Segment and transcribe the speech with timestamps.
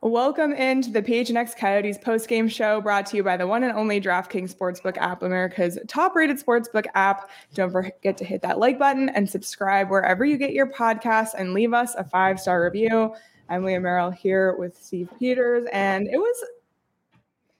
[0.00, 4.00] Welcome into the PHNX Coyotes post-game show brought to you by the one and only
[4.00, 7.28] DraftKings Sportsbook app, America's top rated sportsbook app.
[7.54, 11.52] Don't forget to hit that like button and subscribe wherever you get your podcasts and
[11.52, 13.12] leave us a five star review.
[13.48, 16.44] I'm Leah Merrill here with Steve Peters, and it was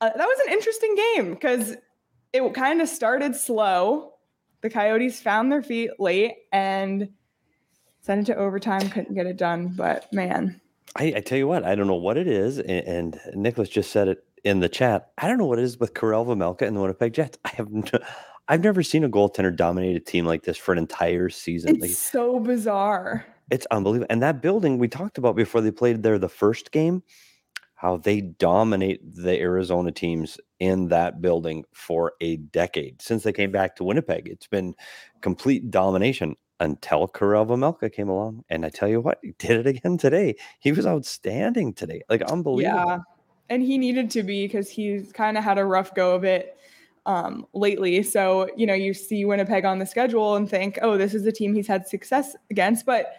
[0.01, 1.75] uh, that was an interesting game because
[2.33, 4.13] it kind of started slow.
[4.61, 7.09] The Coyotes found their feet late and
[8.01, 10.61] sent it to overtime, couldn't get it done, but man
[10.97, 13.91] I, I, tell you what, I don't know what it is, and, and, Nicholas just
[13.91, 15.11] said it in the chat.
[15.19, 17.39] I don't know what it is with Karel Vejmelka and the Winnipeg Jets.
[17.45, 17.83] I have, no,
[18.49, 21.77] I've never seen a goaltender dominate a team like this for an entire season.
[21.77, 23.27] It's like, so bizarre.
[23.51, 24.07] It's unbelievable.
[24.11, 27.03] And that building we talked about before they played there the first game,
[27.75, 33.53] how they dominate the Arizona teams in that building for a decade since they came
[33.53, 34.29] back to Winnipeg.
[34.29, 34.75] It's been
[35.21, 38.45] complete domination until Karel Vejmelka came along.
[38.49, 40.37] And I tell you what, he did it again today.
[40.59, 42.03] He was outstanding today.
[42.09, 42.79] Like unbelievable.
[42.79, 42.99] Yeah.
[43.51, 46.59] And he needed to be because he's kind of had a rough go of it
[47.07, 48.03] um, lately.
[48.03, 51.33] So, you know, you see Winnipeg on the schedule and think, oh, this is a
[51.33, 52.85] team he's had success against.
[52.85, 53.15] But,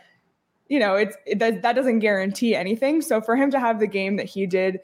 [0.68, 3.02] you know, it's it, that, that doesn't guarantee anything.
[3.02, 4.82] So for him to have the game that he did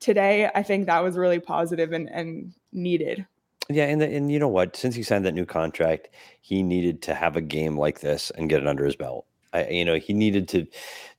[0.00, 3.26] today, I think that was really positive and, and needed.
[3.68, 4.76] Yeah, and the, and you know what?
[4.76, 6.08] Since he signed that new contract,
[6.40, 9.26] he needed to have a game like this and get it under his belt.
[9.52, 10.66] I, you know, he needed to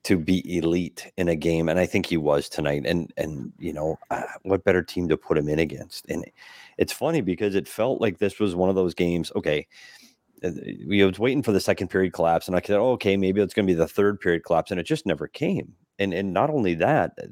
[0.03, 2.83] to be elite in a game, and I think he was tonight.
[2.85, 6.05] And and you know, uh, what better team to put him in against?
[6.09, 6.25] And
[6.77, 9.31] it's funny because it felt like this was one of those games.
[9.35, 9.67] Okay,
[10.43, 10.51] uh,
[10.87, 13.53] we was waiting for the second period collapse, and I said, oh, okay, maybe it's
[13.53, 15.73] going to be the third period collapse, and it just never came.
[15.99, 17.27] And and not only that, uh,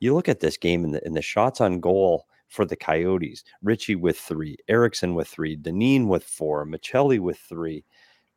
[0.00, 3.44] you look at this game and the, and the shots on goal for the Coyotes.
[3.62, 7.84] Ritchie with three, Erickson with three, Dineen with four, Maccelli with three,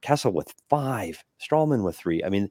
[0.01, 2.23] Kessel with five, Stralman with three.
[2.23, 2.49] I mean,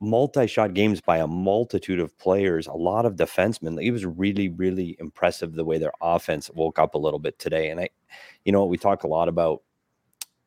[0.00, 3.80] multi-shot games by a multitude of players, a lot of defensemen.
[3.80, 7.70] It was really, really impressive the way their offense woke up a little bit today.
[7.70, 7.88] And I,
[8.44, 9.62] you know, we talk a lot about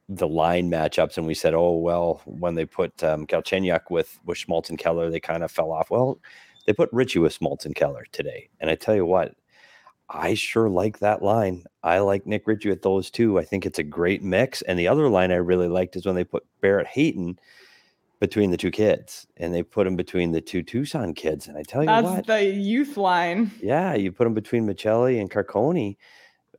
[0.10, 4.38] the line matchups, and we said, oh well, when they put um, Galchenyuk with with
[4.38, 5.90] Schmaltz and Keller, they kind of fell off.
[5.90, 6.20] Well,
[6.68, 9.34] they put Ritchie with Schmaltz and Keller today, and I tell you what,
[10.10, 11.66] I sure like that line.
[11.84, 13.40] I like Nick Ritchie with those two.
[13.40, 14.62] I think it's a great mix.
[14.64, 17.40] And the other line I really liked is when they put Barrett Hayton
[18.20, 21.48] between the two kids and they put him between the two Tucson kids.
[21.48, 23.52] And I tell you That's what, the youth line.
[23.62, 25.98] Yeah, you put him between Maccelli and Carcone.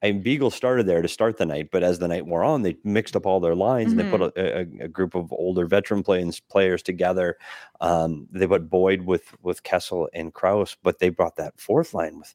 [0.03, 2.77] And Beagle started there to start the night, but as the night wore on, they
[2.85, 4.01] mixed up all their lines mm-hmm.
[4.01, 4.81] and they put mm-hmm.
[4.81, 7.39] a, a, a, group of older veteran players players together.
[7.81, 12.19] Um, they put Boyd with with Kessel and Crouse, but they brought that fourth line
[12.19, 12.35] with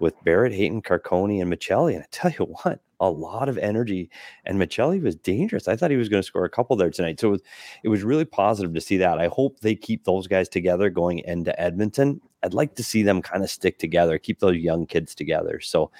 [0.00, 1.94] with Barrett, Hayton, Carcone, and Maccelli.
[1.94, 4.10] And I tell you what, a lot of energy.
[4.44, 5.68] And Maccelli was dangerous.
[5.68, 7.20] I thought he was going to score a couple there tonight.
[7.20, 7.42] So it was,
[7.84, 9.18] it was really positive to see that.
[9.18, 12.20] I hope they keep those guys together going into Edmonton.
[12.42, 15.60] I'd like to see them kind of stick together, keep those young kids together.
[15.60, 15.90] So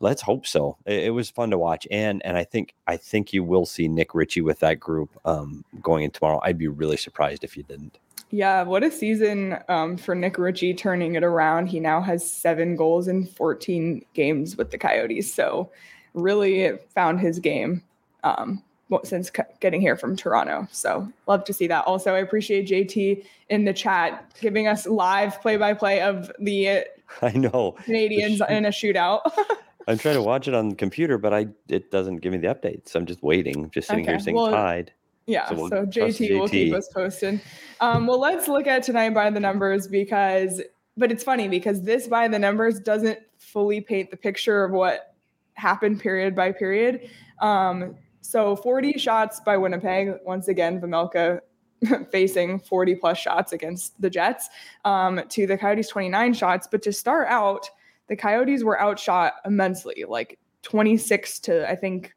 [0.00, 0.76] let's hope so.
[0.84, 3.88] It, it, was fun to watch, and and I think I think you will see
[3.88, 6.40] Nick Ritchie with that group um, going in tomorrow.
[6.42, 7.98] I'd be really surprised if you didn't.
[8.30, 11.68] Yeah, what a season um, for Nick Ritchie turning it around.
[11.68, 15.32] He now has seven goals in 14 games with the Coyotes.
[15.32, 15.70] So,
[16.14, 17.82] really found his game
[18.24, 18.62] um,
[19.04, 19.30] since
[19.60, 20.66] getting here from Toronto.
[20.72, 21.84] So, love to see that.
[21.84, 26.84] Also, I appreciate JT in the chat giving us live play by play of the
[27.22, 29.20] I know Canadians in a shootout.
[29.88, 32.48] I'm trying to watch it on the computer, but I it doesn't give me the
[32.48, 32.96] updates.
[32.96, 34.12] I'm just waiting, just sitting okay.
[34.12, 34.92] here saying well, tied.
[35.26, 37.40] Yeah, so, we'll so JT, JT, will keep us posted.
[37.80, 40.60] Um, well, let's look at tonight by the numbers because,
[40.96, 45.14] but it's funny because this by the numbers doesn't fully paint the picture of what
[45.54, 47.10] happened period by period.
[47.40, 50.14] Um, so 40 shots by Winnipeg.
[50.24, 51.40] Once again, Vejmelka
[52.10, 54.48] facing 40 plus shots against the Jets
[54.84, 56.68] um, to the Coyotes 29 shots.
[56.70, 57.68] But to start out,
[58.08, 62.15] the Coyotes were outshot immensely, like 26 to I think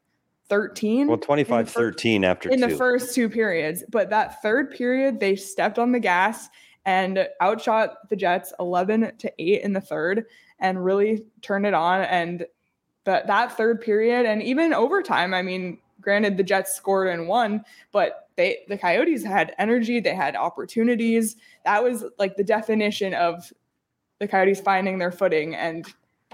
[0.50, 1.06] 13.
[1.06, 2.66] Well, 25 13 after in two.
[2.66, 3.84] the first two periods.
[3.88, 6.50] But that third period, they stepped on the gas
[6.84, 10.26] and outshot the Jets 11 to 8 in the third
[10.58, 12.02] and really turned it on.
[12.02, 12.46] And
[13.04, 17.64] that that third period and even overtime, I mean, granted the Jets scored and won,
[17.92, 21.36] but they the Coyotes had energy, they had opportunities.
[21.64, 23.52] That was like the definition of
[24.18, 25.86] the Coyotes finding their footing and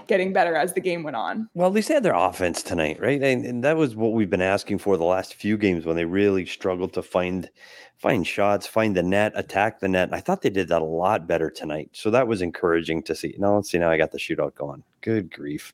[0.07, 1.49] getting better as the game went on.
[1.53, 3.21] Well, at least they had their offense tonight, right?
[3.21, 6.05] And, and, that was what we've been asking for the last few games when they
[6.05, 7.49] really struggled to find
[7.97, 10.09] find shots, find the net, attack the net.
[10.11, 11.89] I thought they did that a lot better tonight.
[11.93, 13.35] So that was encouraging to see.
[13.37, 13.79] Now let's see.
[13.79, 14.83] Now I got the shootout going.
[15.01, 15.73] Good grief.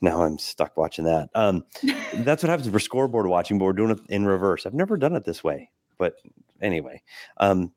[0.00, 1.28] Now I'm stuck watching that.
[1.34, 1.64] Um,
[2.14, 4.66] that's what happens for scoreboard watching, but we're doing it in reverse.
[4.66, 6.14] I've never done it this way, but
[6.60, 7.02] anyway.
[7.38, 7.72] Um,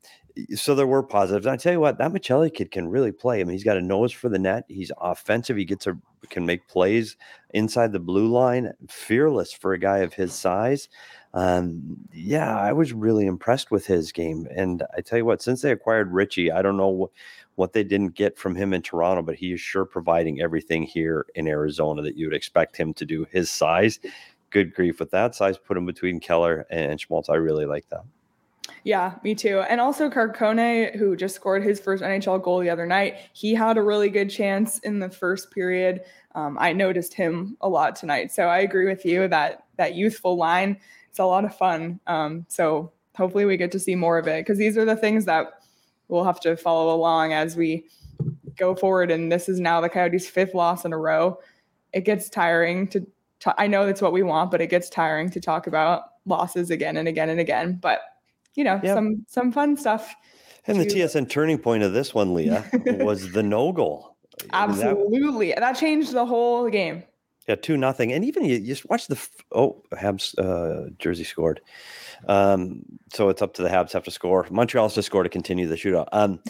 [0.54, 1.46] so there were positives.
[1.46, 3.40] And I tell you what, that Maccelli kid can really play.
[3.40, 4.64] I mean, he's got a nose for the net.
[4.68, 5.56] He's offensive.
[5.56, 5.96] He gets a
[6.30, 7.16] can make plays
[7.50, 8.72] inside the blue line.
[8.88, 10.88] Fearless for a guy of his size.
[11.34, 14.46] Um, yeah, I was really impressed with his game.
[14.54, 17.10] And I tell you what, since they acquired Ritchie, I don't know what,
[17.54, 21.26] what they didn't get from him in Toronto, but he is sure providing everything here
[21.34, 23.26] in Arizona that you would expect him to do.
[23.30, 23.98] His size,
[24.50, 27.28] good grief with that size, put him between Keller and Schmaltz.
[27.28, 28.04] I really like that.
[28.84, 29.60] Yeah, me too.
[29.60, 33.78] And also Carcone, who just scored his first NHL goal the other night, he had
[33.78, 36.02] a really good chance in the first period.
[36.34, 38.32] Um, I noticed him a lot tonight.
[38.32, 42.00] So I agree with you that that youthful line, it's a lot of fun.
[42.06, 45.24] Um, so hopefully we get to see more of it because these are the things
[45.26, 45.60] that
[46.08, 47.86] we'll have to follow along as we
[48.56, 49.10] go forward.
[49.10, 51.38] And this is now the Coyotes' fifth loss in a row.
[51.92, 53.06] It gets tiring to.
[53.40, 56.70] to I know that's what we want, but it gets tiring to talk about losses
[56.70, 57.78] again and again and again.
[57.80, 58.00] But
[58.54, 58.94] you know, yep.
[58.94, 60.14] some some fun stuff.
[60.66, 64.16] And to, the TSN turning point of this one, Leah, was the no goal.
[64.52, 67.02] Absolutely, that, that, changed the whole game.
[67.48, 69.20] Yeah, two nothing, and even you, you just watch the
[69.52, 71.60] oh Habs uh, Jersey scored,
[72.28, 72.82] um,
[73.12, 74.46] so it's up to the Habs have to score.
[74.50, 76.08] Montreal has to score to continue the shootout.
[76.12, 76.40] Um,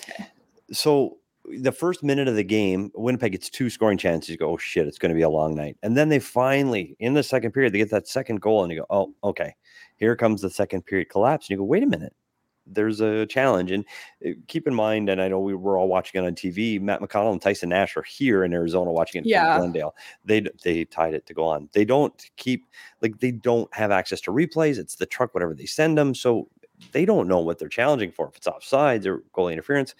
[0.70, 4.30] so the first minute of the game, Winnipeg gets two scoring chances.
[4.30, 5.76] You go, oh shit, it's going to be a long night.
[5.82, 8.80] And then they finally, in the second period, they get that second goal, and you
[8.80, 9.54] go, oh, okay,
[10.02, 11.46] here comes the second period collapse.
[11.46, 12.12] And you go, wait a minute,
[12.66, 13.70] there's a challenge.
[13.70, 13.84] And
[14.26, 16.80] uh, keep in mind, and I know we were all watching it on TV.
[16.80, 19.54] Matt McConnell and Tyson Nash are here in Arizona watching it yeah.
[19.54, 19.94] from Glendale.
[20.24, 21.68] They they tied it to go on.
[21.72, 22.66] They don't keep
[23.00, 24.76] like they don't have access to replays.
[24.76, 26.16] It's the truck, whatever they send them.
[26.16, 26.48] So
[26.90, 29.94] they don't know what they're challenging for if it's offsides or goalie interference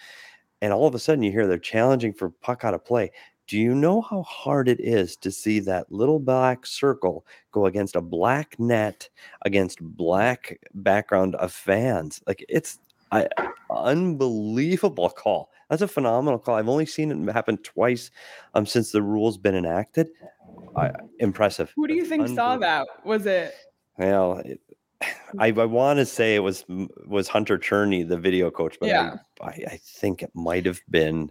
[0.62, 3.10] and all of a sudden you hear they're challenging for puck out of play.
[3.48, 7.96] Do you know how hard it is to see that little black circle go against
[7.96, 9.08] a black net
[9.44, 12.20] against black background of fans?
[12.26, 12.78] Like it's
[13.10, 13.28] an
[13.70, 15.50] unbelievable call.
[15.68, 16.56] That's a phenomenal call.
[16.56, 18.10] I've only seen it happen twice
[18.54, 20.08] um, since the rules been enacted.
[20.76, 21.72] I, impressive.
[21.76, 22.86] Who do you think saw that?
[23.04, 23.54] Was it?
[23.98, 24.60] Well, it,
[25.38, 29.16] I, I want to say it was was Hunter Cherney, the video coach, but yeah.
[29.40, 31.30] I, I, think it might have been,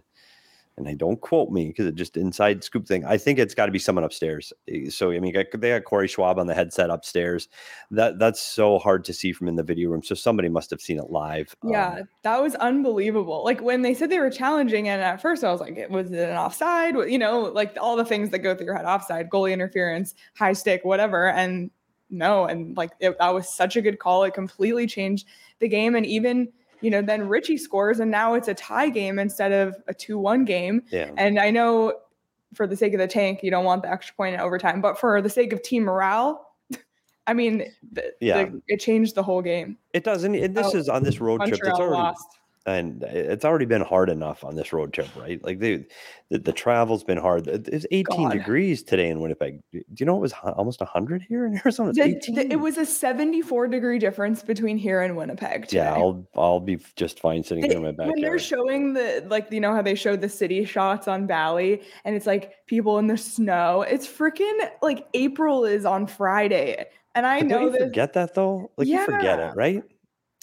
[0.76, 3.04] and I don't quote me because it just inside scoop thing.
[3.04, 4.52] I think it's got to be someone upstairs.
[4.68, 7.48] Eh, so I mean, they got Corey Schwab on the headset upstairs.
[7.90, 10.02] That that's so hard to see from in the video room.
[10.02, 11.54] So somebody must have seen it live.
[11.62, 13.44] Yeah, um, that was unbelievable.
[13.44, 16.10] Like when they said they were challenging, and at first I was like, it was
[16.10, 16.94] it an offside?
[16.94, 20.54] You know, like all the things that go through your head: offside, goalie interference, high
[20.54, 21.28] stick, whatever.
[21.28, 21.70] And
[22.12, 22.44] no.
[22.44, 24.24] And like it, that was such a good call.
[24.24, 25.26] It completely changed
[25.58, 25.96] the game.
[25.96, 29.76] And even, you know, then Ritchie scores and now it's a tie game instead of
[29.86, 30.82] a 2 1 game.
[30.90, 31.10] Yeah.
[31.16, 31.94] And I know
[32.54, 34.98] for the sake of the tank, you don't want the extra point in overtime, but
[34.98, 36.46] for the sake of team morale,
[37.26, 39.78] I mean, the, yeah, the, it changed the whole game.
[39.94, 41.70] It does, and, and this oh, is on this road Montreal trip.
[41.70, 45.42] It's already lost and it's already been hard enough on this road trip, right?
[45.42, 45.84] Like they,
[46.30, 47.48] the, the travel's been hard.
[47.48, 48.32] It's 18 God.
[48.32, 49.60] degrees today in Winnipeg.
[49.72, 51.92] Do you know it was almost 100 here in Arizona?
[51.92, 55.66] The, the, it was a 74 degree difference between here and Winnipeg.
[55.66, 55.78] Today.
[55.78, 58.14] Yeah, I'll I'll be just fine sitting they, here in my backyard.
[58.14, 61.82] When they're showing the like, you know how they showed the city shots on Bally,
[62.04, 63.82] and it's like people in the snow.
[63.82, 66.86] It's freaking like April is on Friday.
[67.14, 67.80] And I but know that.
[67.80, 68.70] You forget that though.
[68.76, 69.00] Like yeah.
[69.00, 69.82] you forget it, right?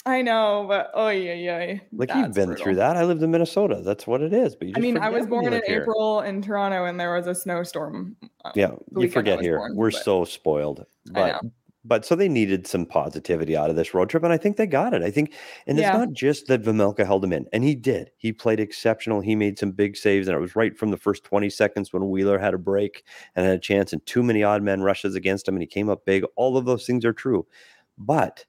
[0.06, 1.78] I know, but oh yeah, yeah.
[1.92, 2.64] Like you've been brutal.
[2.64, 2.96] through that.
[2.96, 3.82] I lived in Minnesota.
[3.84, 4.56] That's what it is.
[4.56, 5.82] But I mean, I was born in here.
[5.82, 8.16] April in Toronto, and there was a snowstorm.
[8.44, 9.58] Uh, yeah, you forget here.
[9.58, 10.02] Born, We're but...
[10.02, 10.86] so spoiled.
[11.12, 11.42] But
[11.84, 14.66] But so they needed some positivity out of this road trip, and I think they
[14.66, 15.02] got it.
[15.02, 15.34] I think,
[15.66, 15.90] and Yeah.
[15.90, 18.10] it's not just that Vejmelka held him in, and he did.
[18.16, 19.20] He played exceptional.
[19.20, 22.08] He made some big saves, and it was right from the first 20 seconds when
[22.08, 23.04] Wheeler had a break
[23.36, 25.90] and had a chance, and too many odd man rushes against him, and he came
[25.90, 26.24] up big.
[26.36, 27.46] All of those things are true.
[27.98, 28.46] But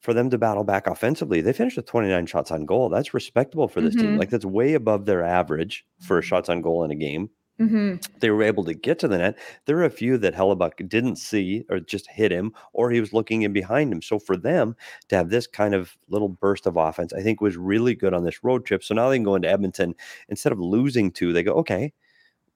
[0.00, 2.88] for them to battle back offensively, they finished with 29 shots on goal.
[2.88, 4.14] That's respectable for this team.
[4.14, 4.18] Mhm.
[4.18, 8.28] Like that's way above their average for shots on goal in a game hmm they
[8.28, 9.38] were able to get to the net.
[9.64, 13.14] There were a few that Hellebuyck didn't see or just hit him, or he was
[13.14, 14.02] looking in behind him.
[14.02, 14.76] So for them
[15.08, 18.24] to have this kind of little burst of offense, I think was really good on
[18.24, 18.84] this road trip.
[18.84, 19.94] So now they can go into Edmonton
[20.28, 21.92] instead of losing two, they go, okay,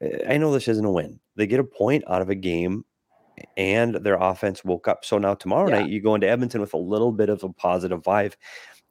[0.00, 1.20] eh, I know this isn't a win.
[1.36, 2.84] They get a point out of a game
[3.56, 5.04] and their offense woke up.
[5.04, 5.80] So now tomorrow Yeah.
[5.80, 8.34] night you go into Edmonton with a little bit of a positive vibe.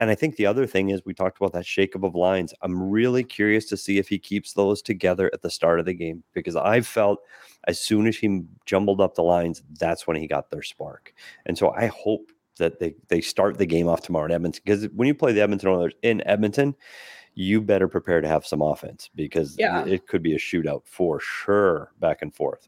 [0.02, 2.54] And I think the other thing is we talked about that shakeup of lines.
[2.62, 5.94] I'm really curious to see if he keeps those together at the start of the
[5.94, 7.20] game because I felt
[7.68, 11.14] as soon as he jumbled up the lines, that's when he got their spark.
[11.46, 14.88] And so I hope that they they start the game off tomorrow in Edmonton because
[14.96, 16.76] when you play the Edmonton Oilers in Edmonton,
[17.36, 19.86] you better prepare to have some offense because Yeah.
[19.86, 22.68] it could be a shootout for sure back and forth.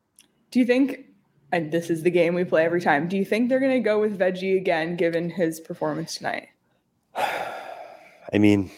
[0.49, 1.05] Do you think,
[1.51, 3.79] and this is the game we play every time, do you think they're going to
[3.79, 6.49] go with Veggie again given his performance tonight?
[7.15, 8.71] I mean,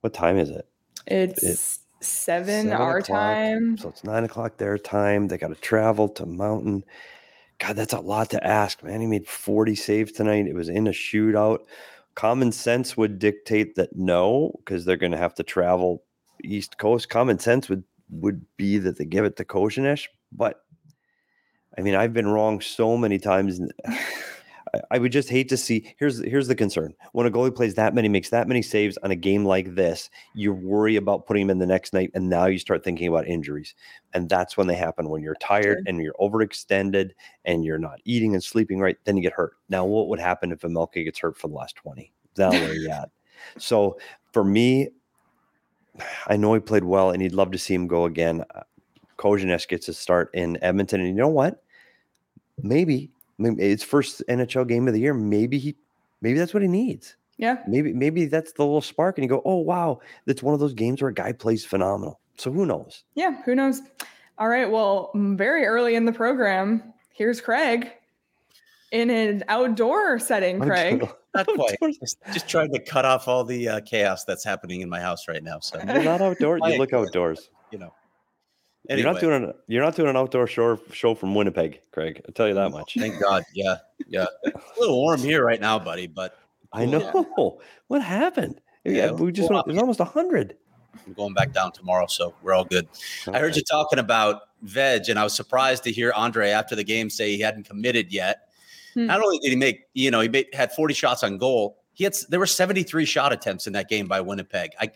[0.00, 0.66] what time is it?
[1.06, 3.18] It's seven, Seven our o'clock.
[3.18, 3.78] time.
[3.78, 5.28] So it's nine o'clock their time.
[5.28, 6.84] They got to travel to Mountain.
[7.58, 9.00] God, that's a lot to ask, man.
[9.00, 10.46] He made 40 saves tonight.
[10.46, 11.60] It was in a shootout.
[12.14, 16.02] Common sense would dictate that no, because they're going to have to travel
[16.42, 17.08] East Coast.
[17.08, 19.98] Common sense would would be that they give it to Korenar,
[20.30, 20.63] but
[21.76, 23.60] I mean, I've been wrong so many times.
[24.90, 25.94] I- would just hate to see.
[25.98, 29.10] Here's here's the concern: when a goalie plays that many, makes that many saves on
[29.12, 32.46] a game like this, you worry about putting him in the next night, and now
[32.46, 33.74] you start thinking about injuries,
[34.14, 35.08] and that's when they happen.
[35.08, 37.10] When you're tired and you're overextended
[37.44, 39.54] and you're not eating and sleeping right, then you get hurt.
[39.68, 42.12] Now, what would happen if Vejmelka gets hurt for the last twenty?
[42.34, 43.10] That you at?
[43.58, 43.98] So
[44.32, 44.88] for me,
[46.26, 48.44] I know he played well, and he'd love to see him go again.
[48.54, 48.62] Uh,
[49.16, 51.62] Korenar gets a start in Edmonton, and you know what?
[52.62, 55.14] Maybe, maybe it's first NHL game of the year.
[55.14, 55.76] Maybe he,
[56.20, 57.16] maybe that's what he needs.
[57.36, 57.58] Yeah.
[57.66, 60.74] Maybe, maybe that's the little spark, and you go, "Oh wow, that's one of those
[60.74, 63.02] games where a guy plays phenomenal." So who knows?
[63.14, 63.42] Yeah.
[63.44, 63.80] Who knows?
[64.38, 64.70] All right.
[64.70, 67.90] Well, very early in the program, here's Craig
[68.92, 70.60] in an outdoor setting.
[70.60, 71.08] Craig.
[71.34, 71.76] Not quite.
[72.00, 75.26] Just, just trying to cut off all the uh, chaos that's happening in my house
[75.26, 75.58] right now.
[75.58, 76.60] So You're not outdoors.
[76.64, 77.50] You look outdoors.
[77.72, 77.92] you know.
[78.88, 82.20] You're not doing an you're not doing an outdoor show show from Winnipeg, Craig.
[82.26, 82.96] I'll tell you that much.
[82.98, 83.42] Thank God.
[83.54, 83.76] Yeah,
[84.06, 84.26] yeah.
[84.42, 86.06] It's a little warm here right now, buddy.
[86.06, 86.36] But
[86.72, 87.26] I cool.
[87.36, 87.60] know.
[87.88, 88.60] What happened?
[88.84, 90.56] Yeah, Yeah, we just went, it was almost hundred.
[91.06, 92.86] I'm going back down tomorrow, so we're all good.
[93.26, 96.84] I heard you talking about veg, and I was surprised to hear Andre after the
[96.84, 98.48] game say he hadn't committed yet.
[98.92, 99.06] Hmm.
[99.06, 101.78] Not only did he make, you know, he made, had 40 shots on goal.
[101.94, 104.70] He had there were 73 shot attempts in that game by Winnipeg.
[104.78, 104.90] I,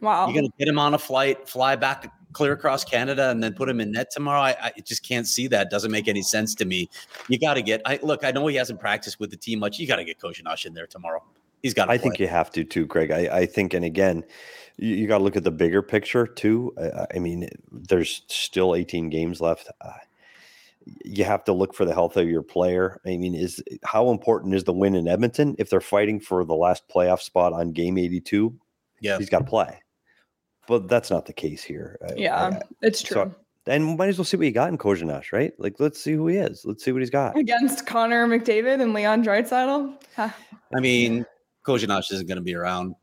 [0.00, 0.26] Wow.
[0.26, 3.68] You're gonna get him on a flight, fly back clear across Canada, and then put
[3.68, 4.40] him in net tomorrow.
[4.40, 5.70] I, I just can't see that.
[5.70, 6.88] Doesn't make any sense to me.
[7.28, 7.82] You got to get.
[7.86, 8.24] I look.
[8.24, 9.78] I know he hasn't practiced with the team much.
[9.78, 11.22] You got to get Korenar in there tomorrow.
[11.62, 11.86] He's got.
[11.86, 11.92] To.
[11.92, 13.10] I think you have to too, Craig.
[13.10, 14.24] I, I think, and again,
[14.76, 16.74] you, you got to look at the bigger picture too.
[16.76, 19.70] Uh, I mean, there's still 18 games left.
[19.80, 19.92] Uh,
[21.04, 23.00] you have to look for the health of your player.
[23.06, 26.54] I mean, is how important is the win in Edmonton if they're fighting for the
[26.54, 28.52] last playoff spot on game 82?
[29.00, 29.18] Yeah.
[29.18, 29.80] he's got to play.
[30.68, 31.98] But that's not the case here.
[32.08, 33.14] Uh, yeah, I- it's true.
[33.14, 33.34] so-
[33.66, 35.52] and might as well see what you got in Korenar, right?
[35.58, 36.64] Like, let's see who he is.
[36.64, 37.36] Let's see what he's got.
[37.38, 39.94] Against Connor McDavid and Leon Draisaitl.
[40.18, 41.24] I mean,
[41.64, 42.96] Korenar isn't going to be around,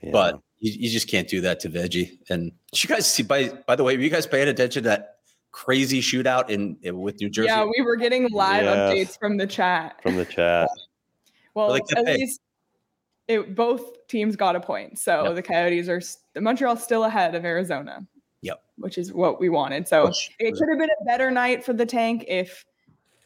[0.00, 0.10] Yeah.
[0.12, 2.18] but you, you just can't do that to Veggie.
[2.30, 3.24] And did you guys see?
[3.24, 5.16] By by the way, were you guys paying attention to that
[5.50, 7.48] crazy shootout in, in- with New Jersey?
[7.48, 8.76] Yeah, we were getting live Yes.
[8.94, 10.00] updates from the chat.
[10.02, 10.68] from the chat,
[11.54, 12.18] Well, they kept at pace.
[12.18, 12.40] least
[13.28, 14.98] it, both teams got a point.
[14.98, 15.34] So Yep.
[15.36, 18.06] the Coyotes are s- Montreal's still ahead of Arizona.
[18.42, 18.62] Yep.
[18.76, 19.88] Which is what we wanted.
[19.88, 20.30] So Push.
[20.38, 22.64] it could have been a better night for the tank if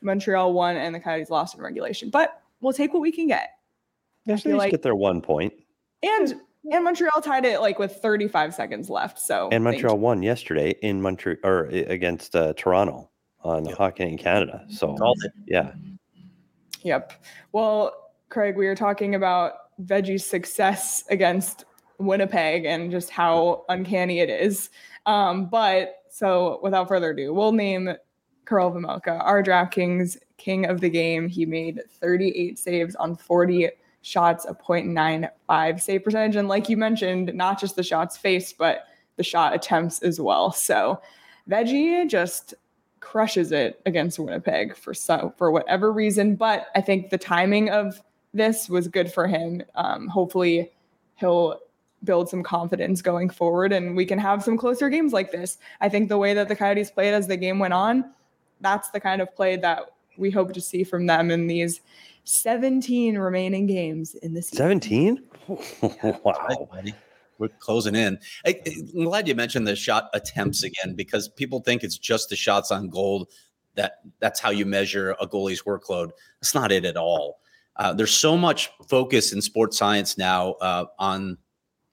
[0.01, 2.11] Montreal won and the Coyotes lost in regulation.
[2.11, 3.51] But we'll take what we can get.
[4.27, 5.53] yeah, so feel they like- get their one point.
[6.03, 6.41] And
[6.71, 9.19] and Montreal tied it like with 35 seconds left.
[9.19, 13.09] So And they- Montreal won yesterday in Montreal or against uh, Toronto
[13.43, 13.79] on Yep.
[13.79, 14.65] Hockey in Canada.
[14.69, 15.33] So Called it.
[15.47, 15.73] yeah,
[16.83, 17.13] Yep.
[17.53, 21.65] Well, Craig, we were talking about Veggie's success against
[21.99, 24.71] Winnipeg and just how uncanny it is.
[25.07, 27.91] Um, but so without further ado, we'll name
[28.47, 31.29] Karel Vejmelka our DraftKings king of the game.
[31.29, 33.71] He made 38 saves on 40
[34.03, 36.37] shots, a 0.95 save percentage.
[36.37, 38.85] And like you mentioned, not just the shots faced, but
[39.17, 40.53] the shot attempts as well.
[40.53, 41.01] So
[41.49, 42.55] Veggie just
[43.01, 46.37] crushes it against Winnipeg for so for whatever reason.
[46.37, 48.01] But I think the timing of
[48.35, 49.63] this was good for him.
[49.75, 50.73] Um, hopefully,
[51.17, 51.59] he'll
[52.05, 55.59] build some confidence going forward, and we can have some closer games like this.
[55.81, 58.13] I think the way that the Coyotes played as the game went on,
[58.61, 61.81] that's the kind of play that we hope to see from them in these
[62.25, 65.23] 17 remaining games in this 17?
[65.49, 66.69] wow.
[67.39, 68.19] We're closing in.
[68.45, 72.37] I, am glad you mentioned the shot attempts again because people think it's just the
[72.37, 73.31] shots on goal
[73.77, 76.11] that that's how you measure a goalie's workload.
[76.41, 77.39] That's not it at all.
[77.79, 81.39] Uh, there's so much focus in sports science now uh, on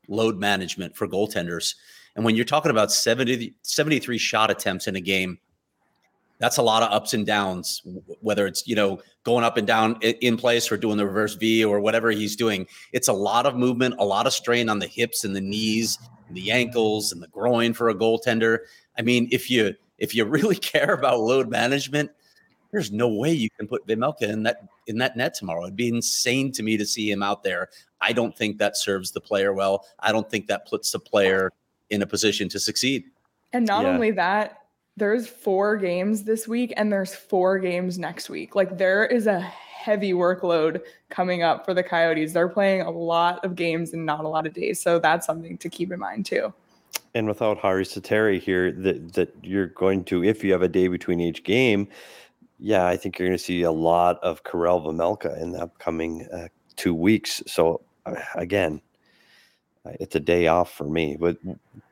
[0.08, 1.75] load management for goaltenders.
[2.15, 5.39] And when you're talking about 70, 73 shot attempts in a game,
[6.39, 7.82] that's a lot of ups and downs
[8.20, 11.63] whether it's you know going up and down in place or doing the reverse v
[11.63, 14.88] or whatever he's doing it's a lot of movement a lot of strain on the
[14.88, 18.60] hips and the knees and the ankles and the groin for a goaltender
[18.98, 22.12] i mean if you if you really care about load management
[22.75, 25.63] there's no way you can put Vejmelka in that in that net tomorrow.
[25.63, 27.70] It'd be insane to me to see him out there.
[28.01, 29.86] I don't think that serves the player well.
[30.00, 31.51] I don't think that puts the player
[31.89, 33.05] in a position to succeed.
[33.53, 33.91] And not yeah.
[33.91, 34.60] only that,
[34.98, 38.55] there's four games this week and there's four games next week.
[38.55, 42.34] Like there is a heavy workload coming up for the Coyotes.
[42.34, 44.82] They're playing a lot of games in not a lot of days.
[44.82, 46.53] So that's something to keep in mind too.
[47.13, 50.89] And without Harri Sateri here, that that you're going to, if you have a day
[50.89, 51.88] between each game,
[52.59, 56.27] yeah, I think you're going to see a lot of Karel Vejmelka in the upcoming
[56.33, 57.43] uh, two weeks.
[57.47, 58.81] So uh, again,
[59.85, 61.17] it's a day off for me.
[61.19, 61.38] But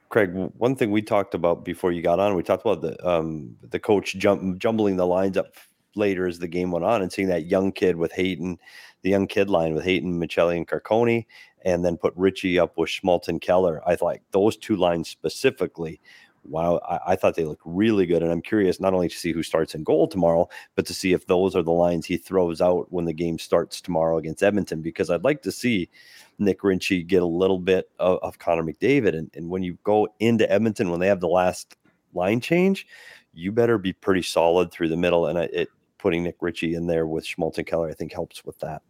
[0.10, 3.56] Craig, one thing we talked about before you got on, we talked about the um,
[3.70, 5.56] the coach jump, jumbling the lines up
[5.96, 8.58] later as the game went on and seeing that young kid with Hayton,
[9.02, 11.26] the young kid line with Hayton, Maccelli, and Carcone,
[11.66, 13.82] and then put Ritchie up with Schmaltz Keller.
[13.88, 16.00] I like those two lines specifically.
[16.46, 19.32] Wow, I, I, thought they look really good, and I'm curious not only to see
[19.32, 22.60] who starts in goal tomorrow, but to see if those are the lines he throws
[22.60, 24.82] out when the game starts tomorrow against Edmonton.
[24.82, 25.90] Because I'd like to see
[26.40, 29.18] Nick Ritchie get a little bit of, of Connor McDavid.
[29.18, 31.78] And, and when you go into Edmonton, when they have the last
[32.14, 32.88] line change,
[33.34, 35.28] you better be pretty solid through the middle.
[35.28, 38.60] And it, putting Nick Ritchie in there with Schmaltz and Keller, I think helps with
[38.60, 38.82] that.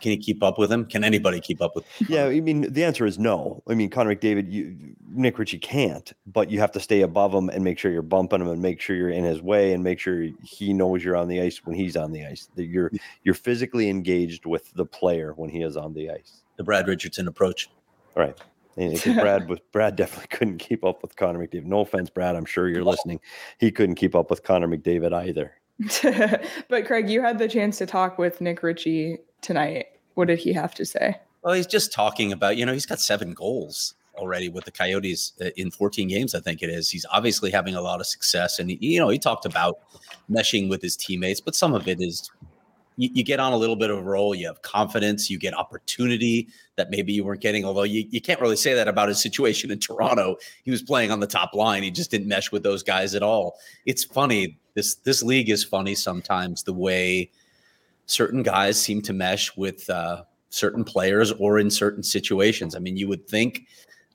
[0.00, 0.84] Can he keep up with him?
[0.84, 1.84] Can anybody keep up with?
[1.86, 2.06] Him?
[2.10, 3.62] Yeah, I mean the answer is no.
[3.68, 4.76] I mean Connor McDavid, you,
[5.10, 8.40] Nick Ritchie can't, but you have to stay above him and make sure you're bumping
[8.40, 11.28] him and make sure you're in his way and make sure he knows you're on
[11.28, 12.48] the ice when he's on the ice.
[12.54, 12.98] That you're mm.
[13.22, 17.26] you're physically engaged with the player when he is on the ice the Brad Richardson
[17.26, 17.70] approach.
[18.14, 18.38] All right.
[18.76, 21.64] Because Brad was Brad definitely couldn't keep up with Connor McDavid.
[21.64, 22.36] No offense, Brad.
[22.36, 23.18] I'm sure you're listening.
[23.58, 25.54] He couldn't keep up with Connor McDavid either.
[26.68, 29.86] but Craig, you had the chance to talk with Nick Ritchie tonight.
[30.14, 31.16] What did he have to say?
[31.42, 35.32] Well, he's just talking about, you know, he's got seven goals already with the Coyotes
[35.40, 36.90] uh, in 14 games, I think it is.
[36.90, 38.58] He's obviously having a lot of success.
[38.58, 39.78] And, you know, he talked about
[40.30, 42.30] meshing with his teammates, but some of it is
[42.98, 44.34] you, you, get on a little bit of a roll.
[44.34, 45.30] You have confidence.
[45.30, 47.64] You get opportunity that maybe you weren't getting.
[47.64, 50.36] Although you, you can't really say that about his situation in Toronto.
[50.64, 51.84] He was playing on the top line.
[51.84, 53.56] He just didn't mesh with those guys at all.
[53.86, 54.58] It's funny.
[54.74, 56.64] This this league is funny sometimes.
[56.64, 57.30] The way
[58.08, 62.74] certain guys seem to mesh with uh, certain players or in certain situations.
[62.74, 63.66] I mean, you would think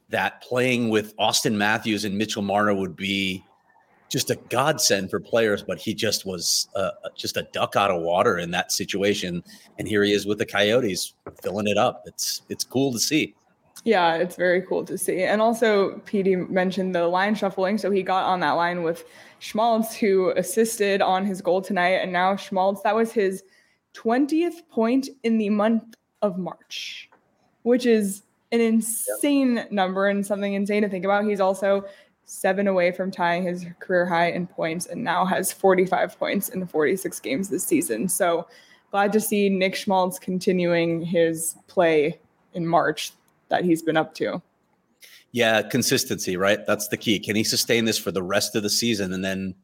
[0.09, 3.43] that playing with Auston Matthews and Mitchell Marner would be
[4.09, 8.01] just a godsend for players, but he just was uh, just a duck out of
[8.01, 9.43] water in that situation.
[9.79, 12.03] And here he is with the Coyotes filling it up.
[12.05, 13.35] It's it's cool to see.
[13.85, 15.23] Yeah, it's very cool to see.
[15.23, 17.77] And also, PD mentioned the line shuffling.
[17.77, 19.03] So he got on that line with
[19.39, 21.99] Schmaltz, who assisted on his goal tonight.
[22.01, 23.43] And now Schmaltz, that was his
[23.93, 27.09] 20th point in the month of March,
[27.63, 29.71] which is an insane yep.
[29.71, 31.25] number and something insane to think about.
[31.25, 31.85] He's also
[32.25, 36.65] seven away from tying his career high in points and now has 45 points in
[36.65, 38.07] 46 games this season.
[38.07, 38.47] So
[38.91, 42.19] glad to see Nick Schmaltz continuing his play
[42.53, 43.11] in March
[43.49, 44.41] that he's been up to.
[45.31, 46.65] Yeah, consistency, right?
[46.65, 47.19] That's the key.
[47.19, 49.55] Can he sustain this for the rest of the season and then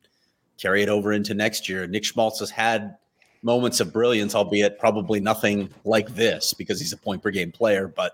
[0.57, 1.85] carry it over into next year?
[1.85, 2.97] Nick Schmaltz has had
[3.41, 7.87] moments of brilliance, albeit probably nothing like this because he's a point per game player,
[7.87, 8.13] but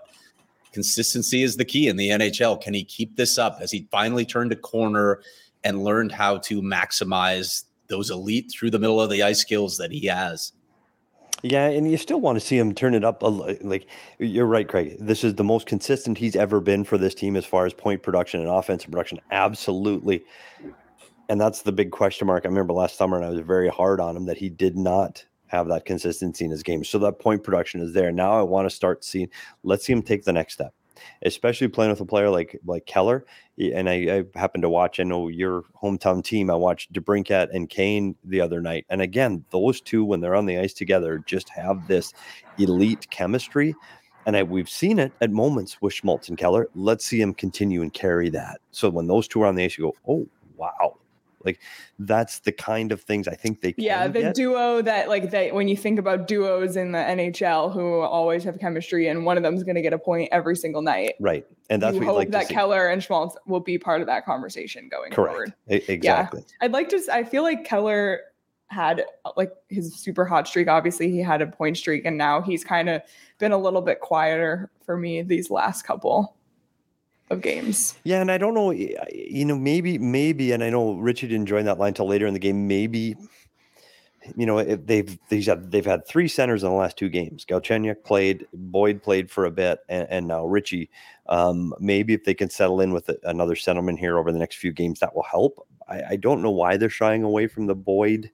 [0.72, 2.60] consistency is the key in the NHL.
[2.60, 3.58] Can he keep this up?
[3.60, 5.20] Has he finally turned a corner
[5.64, 9.90] and learned how to maximize those elite through the middle of the ice skills that
[9.90, 10.52] he has?
[11.42, 13.22] Yeah, and you still want to see him turn it up.
[13.22, 13.86] Like
[14.18, 14.96] you're right, Craig.
[14.98, 18.02] This is the most consistent he's ever been for this team as far as point
[18.02, 19.20] production and offensive production.
[19.30, 20.24] Absolutely,
[21.28, 22.44] and that's the big question mark.
[22.44, 25.24] I remember last summer, and I was very hard on him that he did not
[25.48, 26.84] have that consistency in his game.
[26.84, 28.12] So that point production is there.
[28.12, 29.28] Now I want to start seeing,
[29.62, 30.74] let's see him take the next step.
[31.22, 33.24] especially playing with a player like like Keller.
[33.58, 35.00] And I, I happened to watch.
[35.00, 36.50] I know your hometown team.
[36.50, 40.46] I watched DeBrincat and Kane the other night, and again, those two when they're on
[40.46, 42.12] the ice together just have this
[42.58, 43.74] elite chemistry.
[44.26, 46.68] And I, we've seen it at moments with Schmaltz and Keller.
[46.74, 48.60] Let's see him continue and carry that.
[48.72, 50.96] So when those two are on the ice, you go, "Oh, wow,
[51.46, 51.60] like
[51.98, 54.34] that's the kind of things I think they can Yeah, the get.
[54.34, 58.58] duo that like that when you think about duos in the NHL who always have
[58.58, 61.14] chemistry and one of them's going to get a point every single night.
[61.20, 61.46] Right.
[61.70, 62.54] And that's you what hope like that to see.
[62.54, 65.32] Keller and Schmaltz will be part of that conversation going Correct.
[65.32, 65.54] forward.
[65.70, 66.44] E- exactly.
[66.60, 68.20] I'd like to I feel like Keller
[68.68, 70.66] had uh, like his super hot streak.
[70.68, 73.00] Obviously, he had a point streak and now he's kind of
[73.38, 76.35] been a little bit quieter for me these last couple
[77.30, 77.98] of games.
[78.04, 81.64] Yeah, and I don't know, you know, maybe, maybe, and I know Ritchie didn't join
[81.64, 82.68] that line till later in the game.
[82.68, 83.16] Maybe,
[84.36, 87.44] you know, if they've these have they've had three centers in the last two games.
[87.44, 90.90] Galchenyuk played, Boyd played for a bit, and, and now Ritchie.
[91.28, 94.72] Um, maybe if they can settle in with another centerman here over the next few
[94.72, 95.66] games, that will help.
[95.88, 98.30] I, I don't know why they're shying away from the Boyd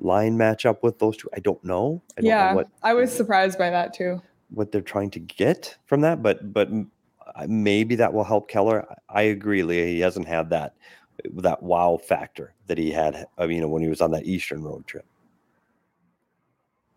[0.00, 1.28] line matchup with those two.
[1.34, 2.02] I don't know.
[2.18, 4.20] I don't yeah, know what I was surprised by that too.
[4.50, 6.68] what they're trying to get from that, but but
[7.46, 8.86] maybe that will help Keller.
[8.90, 9.86] I I agree, Leah.
[9.86, 10.74] He hasn't had that
[11.34, 13.26] that wow factor that he had.
[13.38, 15.06] I mean, you know, when he was on that Eastern road trip.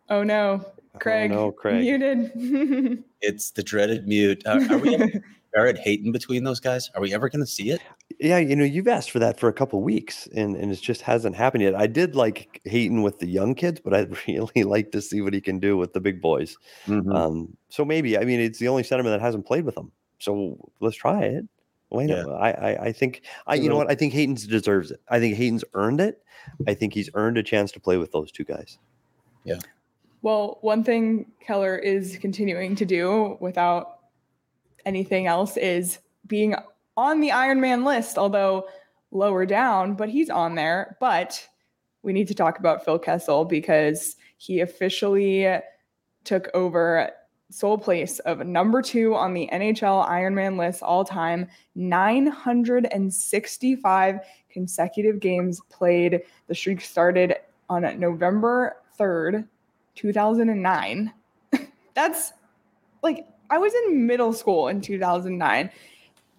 [0.09, 0.65] Oh no,
[0.99, 1.31] Craig.
[1.31, 1.81] Oh, no, Craig.
[1.81, 3.03] Muted.
[3.19, 4.43] It's the dreaded mute.
[4.45, 5.07] Uh, are we ever
[5.53, 6.91] Barrett Hayton between those guys?
[6.93, 7.81] Are we ever going to see it?
[8.19, 11.01] Yeah, you know, you've asked for that for a couple weeks, and and it just
[11.01, 11.73] hasn't happened yet.
[11.73, 15.33] I did like Hayton with the young kids, but I'd really like to see what
[15.33, 16.57] he can do with the big boys.
[16.85, 17.11] Mm-hmm.
[17.11, 19.91] Um, so maybe I mean it's the only centerman that hasn't played with them.
[20.19, 21.45] So let's try it.
[21.89, 22.23] Why Yeah.
[22.23, 22.41] not?
[22.41, 25.01] I, I I think I you know what I think Hayton's deserves it.
[25.09, 26.21] I think Hayton's earned it.
[26.67, 28.77] I think he's earned a chance to play with those two guys.
[29.43, 29.59] Yeah.
[30.21, 33.99] Well, one thing Keller is continuing to do without
[34.85, 36.55] anything else is being
[36.97, 38.67] on the Iron Man list, although
[39.11, 40.97] lower down, but he's on there.
[40.99, 41.47] But
[42.01, 45.47] we need to talk about Phil Kessel because he officially
[46.23, 47.11] took over
[47.49, 55.59] sole place of number two on the NHL Ironman list all time, 965 consecutive games
[55.69, 56.21] played.
[56.47, 57.35] The streak started
[57.69, 59.47] on November 3rd,
[59.95, 61.13] 2009.
[61.93, 62.33] That's
[63.01, 65.71] like I was in middle school in 2009.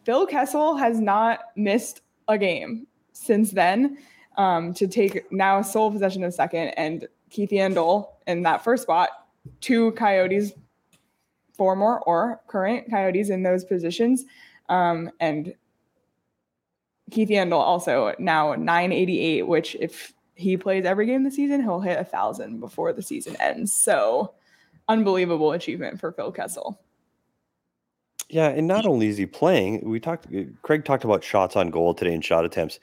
[0.04, 3.98] Phil Kessel has not missed a game since then
[4.36, 9.10] um, to take now sole possession of second and Keith Yandle in that first spot,
[9.60, 10.52] two Coyotes,
[11.58, 14.24] four more or current Coyotes in those positions.
[14.70, 15.54] Um, and
[17.10, 21.98] Keith Yandle also now 988, which if he plays every game this season, he'll hit
[21.98, 23.74] a thousand before the season ends.
[23.74, 24.34] So
[24.88, 26.80] unbelievable achievement for Phil Kessel.
[28.30, 30.26] Yeah, and not only is he playing, we talked.
[30.62, 32.78] Craig talked about shots on goal today and shot attempts.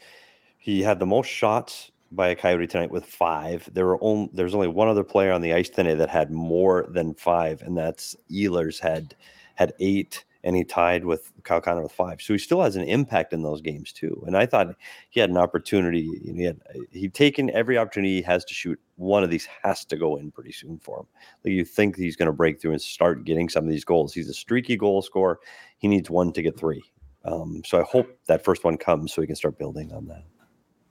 [0.57, 3.69] He had the most shots by a Coyote tonight with five.
[3.73, 6.85] There were only there's only one other player on the ice today that had more
[6.89, 9.15] than five, and that's Ehlers had
[9.55, 12.21] had eight, and he tied with Kyle Connor with five.
[12.21, 14.23] So he still has an impact in those games too.
[14.27, 14.75] And I thought
[15.09, 16.09] he had an opportunity.
[16.23, 16.59] He had
[16.91, 18.79] he'd taken every opportunity he has to shoot.
[18.95, 21.07] One of these has to go in pretty soon for him.
[21.43, 24.13] Like you think he's going to break through and start getting some of these goals.
[24.13, 25.39] He's a streaky goal scorer.
[25.77, 26.83] He needs one to get three.
[27.25, 30.23] Um, so I hope that first one comes so he can start building on that.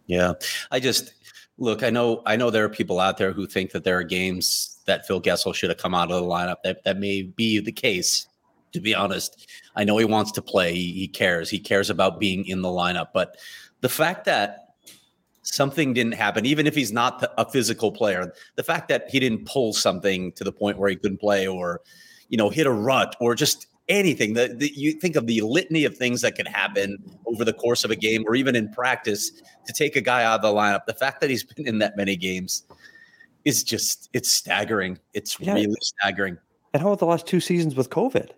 [0.07, 0.35] Yeah,
[0.71, 1.15] I just
[1.59, 1.83] look.
[1.83, 2.23] I know.
[2.27, 5.21] I know there are people out there who think that there are games that Phil
[5.21, 6.57] Kessel should have come out of the lineup.
[6.65, 8.27] That that may be the case.
[8.73, 10.75] To be honest, I know he wants to play.
[10.75, 11.49] He, he cares.
[11.49, 13.09] He cares about being in the lineup.
[13.15, 13.37] But
[13.83, 14.75] the fact that
[15.43, 19.47] something didn't happen, even if he's not a physical player, the fact that he didn't
[19.47, 21.83] pull something to the point where he couldn't play, or
[22.29, 25.97] you know, hit a rut, or just anything that, you think of the litany of
[25.97, 29.31] things that could happen over the course of a game or even in practice
[29.67, 30.87] to take a guy out of the lineup.
[30.87, 32.65] The fact that he's been in that many games
[33.45, 34.99] is just it's staggering.
[35.13, 35.55] It's Yeah.
[35.55, 36.39] really staggering.
[36.73, 38.31] And how about the last two seasons with COVID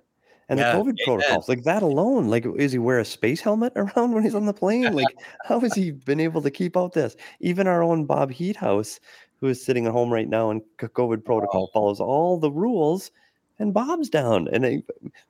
[0.48, 0.96] and Yeah, the COVID amen.
[1.04, 1.48] protocols?
[1.48, 4.52] Like that alone, like is he wear a space helmet around when he's on the
[4.52, 4.92] plane?
[4.92, 5.08] Like
[5.44, 7.16] how has he been able to keep out this?
[7.40, 8.98] Even our own Bob Heethuis,
[9.40, 13.12] who is sitting at home right now in COVID protocol, follows all the rules,
[13.58, 14.48] and Bob's down.
[14.52, 14.82] And I,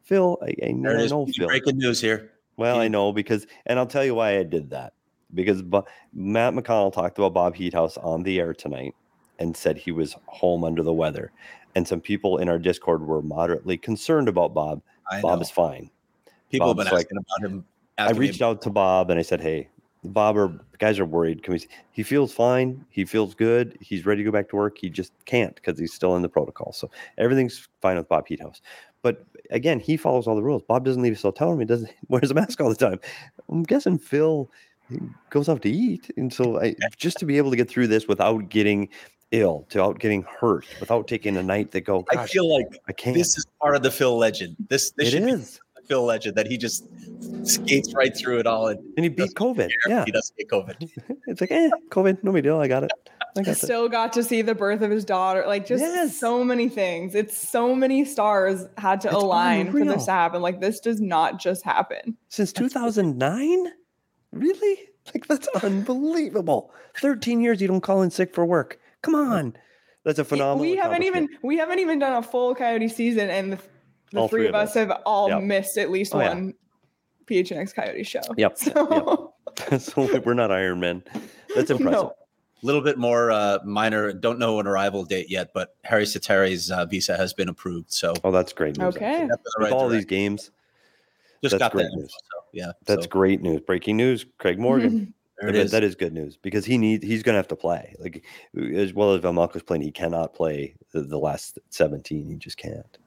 [0.02, 1.12] Phil, I, I There it is.
[1.12, 1.46] know Phil.
[1.48, 2.32] Breaking news here.
[2.56, 4.92] Well, I know because, and I'll tell you why I did that.
[5.34, 5.84] Because Bo-
[6.14, 8.94] Matt McConnell talked about Bob Heethuis on the air tonight
[9.38, 11.32] and said he was home under the weather.
[11.74, 14.80] And some people in our Discord were moderately concerned about Bob.
[15.10, 15.42] I Bob know.
[15.42, 15.90] is fine.
[16.50, 17.64] People have Bob's been like- asking about him.
[17.98, 19.68] I reached out to Bob and I said, Hey,
[20.04, 21.42] Bob or guys are worried.
[21.42, 21.66] Can we?
[21.90, 22.84] He feels fine.
[22.90, 23.76] He feels good.
[23.80, 24.78] He's ready to go back to work.
[24.78, 26.72] He just can't because he's still in the protocol.
[26.72, 28.60] So everything's fine with Bob Heethuis.
[29.02, 30.62] But again, he follows all the rules.
[30.62, 31.60] Bob doesn't leave his hotel room.
[31.60, 33.00] He doesn't wears a mask all the time.
[33.48, 34.50] I'm guessing Phil
[35.30, 38.06] goes out to eat, and so I just to be able to get through this
[38.06, 38.88] without getting
[39.32, 42.04] ill, without getting hurt, without taking a night that go.
[42.12, 43.16] I feel like I can't.
[43.16, 44.56] this is part of the Phil legend.
[44.68, 46.86] This this it should is, be the Phil legend that he just
[47.44, 49.70] skates right through it all and and he beat COVID.
[49.88, 50.90] Yeah, he doesn't get COVID.
[51.26, 52.58] it's like eh, COVID, no big deal.
[52.58, 52.90] I got it.
[53.36, 53.58] I got it.
[53.58, 55.44] Still got to see the birth of his daughter.
[55.46, 56.16] Like just Yes.
[56.18, 57.14] so many things.
[57.14, 60.42] It's so many stars had to It's align for this to happen.
[60.42, 62.16] Like this does not just happen.
[62.28, 63.72] Since 2009?
[64.32, 64.78] Really?
[65.14, 66.72] Like that's unbelievable.
[67.00, 68.80] 13 years you don't call in sick for work.
[69.02, 69.56] Come on.
[70.04, 70.58] That's a phenomenal.
[70.60, 73.58] we haven't even we haven't even done a full coyote season and the,
[74.12, 75.42] the All three, of us have all Yep.
[75.42, 76.28] missed at least Oh, yeah.
[76.28, 76.54] one
[77.26, 78.20] PHNX coyote show.
[78.36, 79.34] Yep, So
[79.78, 81.02] so we're not Iron Men.
[81.54, 82.02] That's impressive.
[82.02, 82.12] no.
[82.62, 84.12] A little bit more uh, minor.
[84.12, 87.92] Don't know an arrival date yet, but Harri Sateri's uh, visa has been approved.
[87.92, 88.96] So Oh, that's great news.
[88.96, 89.04] Okay.
[89.04, 89.28] actually.
[89.28, 90.50] that's With right all these games,
[91.42, 91.88] just that's got great that.
[91.92, 92.10] info, news.
[92.12, 93.60] So, yeah, that's so great news.
[93.60, 94.24] Breaking news.
[94.38, 95.12] Craig Morgan.
[95.38, 95.70] there it That- is.
[95.72, 97.94] That is good news because he needs he's going to have to play.
[97.98, 98.24] Like
[98.74, 102.26] as well as Vejmelka's playing, he cannot play the, the last 17.
[102.30, 102.98] He just can't.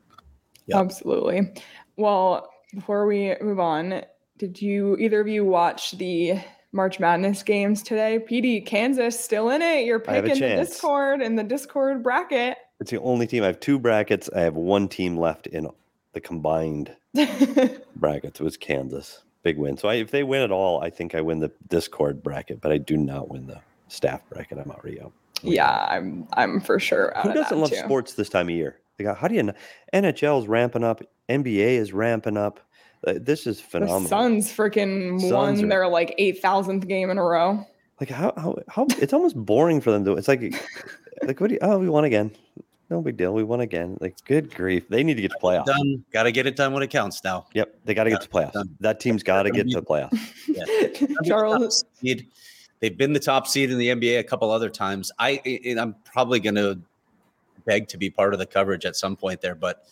[0.70, 0.78] Yep.
[0.80, 1.54] Absolutely.
[1.98, 4.04] Well, before we move on,
[4.38, 6.40] did you either of you watch the
[6.72, 8.20] March Madness games today?
[8.20, 9.86] PD, Kansas still in it.
[9.86, 10.56] You're I have a picking the.
[10.64, 12.58] Discord in the Discord bracket.
[12.80, 13.44] It's the only team.
[13.44, 14.30] I have two brackets.
[14.36, 15.68] I have one team left in
[16.14, 16.96] the combined
[17.96, 18.40] brackets.
[18.40, 19.24] It was Kansas.
[19.44, 19.78] Big win.
[19.78, 22.72] So I, if they win at all, I think I win the Discord bracket, but
[22.72, 24.58] I do not win the staff bracket.
[24.58, 25.12] I'm already out.
[25.42, 27.78] yeah, I'm I'm for sure out Who doesn't love too.
[27.78, 28.78] sports this time of year?
[29.00, 29.42] They got, how do you?
[29.44, 29.56] kn-
[29.94, 31.02] NHL's ramping up.
[31.30, 32.60] NBA is ramping up.
[33.08, 34.02] Uh, This is phenomenal.
[34.02, 34.42] The phenomenal.
[34.44, 37.66] Suns freaking won are- their like eight thousandth game in a row.
[38.02, 38.88] Like how how how?
[39.02, 40.14] It's almost boring for them to.
[40.14, 40.42] It's like
[41.24, 41.60] like what do you?
[41.62, 42.32] Oh, we won again.
[42.90, 43.34] No big deal.
[43.34, 43.98] We won again.
[44.02, 44.90] Like good grief.
[44.90, 45.66] They need to get to playoffs.
[45.66, 46.04] done.
[46.12, 47.46] Got to get it done when it counts now.
[47.54, 48.54] Yep, they got to get to playoffs.
[48.54, 48.76] done.
[48.80, 50.18] That team's got to get to playoffs.
[51.26, 51.86] Charles,
[52.82, 55.12] They've been the top seed in the NBA a couple other times.
[55.20, 56.80] I and I'm probably going to
[57.66, 59.86] beg to be part of the coverage at some point there, but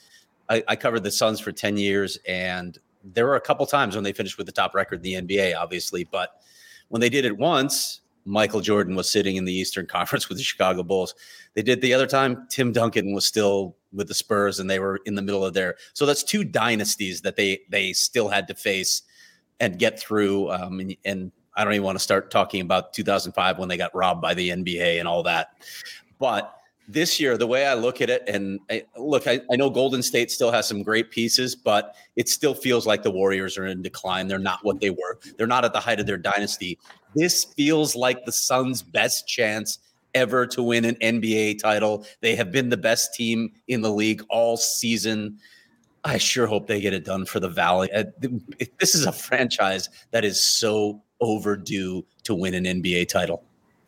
[0.50, 4.04] I, I covered the Suns for 10 years, and there were a couple times when
[4.04, 6.42] they finished with the top record in the NBA, obviously, but
[6.90, 10.44] when they did it once, Michael Jordan was sitting in the Eastern Conference with the
[10.44, 11.16] Chicago Bulls.
[11.54, 15.00] They did the other time, Tim Duncan was still with the Spurs, and they were
[15.06, 15.76] in the middle of there.
[15.94, 19.04] So that's two dynasties that they they still had to face
[19.60, 20.52] and get through.
[20.52, 23.96] Um, and, and I don't even want to start talking about 2005 when they got
[23.96, 25.64] robbed by the NBA and all that.
[26.20, 26.54] But
[26.88, 30.02] this year, the way I look at it, and I, look, I, I know Golden
[30.02, 33.82] State still has some great pieces, but it still feels like the Warriors are in
[33.82, 34.28] decline.
[34.28, 35.20] They're not what they were.
[35.38, 36.78] They're not at the height of their dynasty.
[37.14, 39.80] This feels like the Suns' best chance
[40.16, 42.06] ever to win an NBA title.
[42.22, 45.40] They have been the best team in the league all season.
[46.06, 47.92] I sure hope they get it done for the Valley.
[47.92, 48.06] Uh,
[48.80, 53.44] This is a franchise that is so overdue to win an NBA title.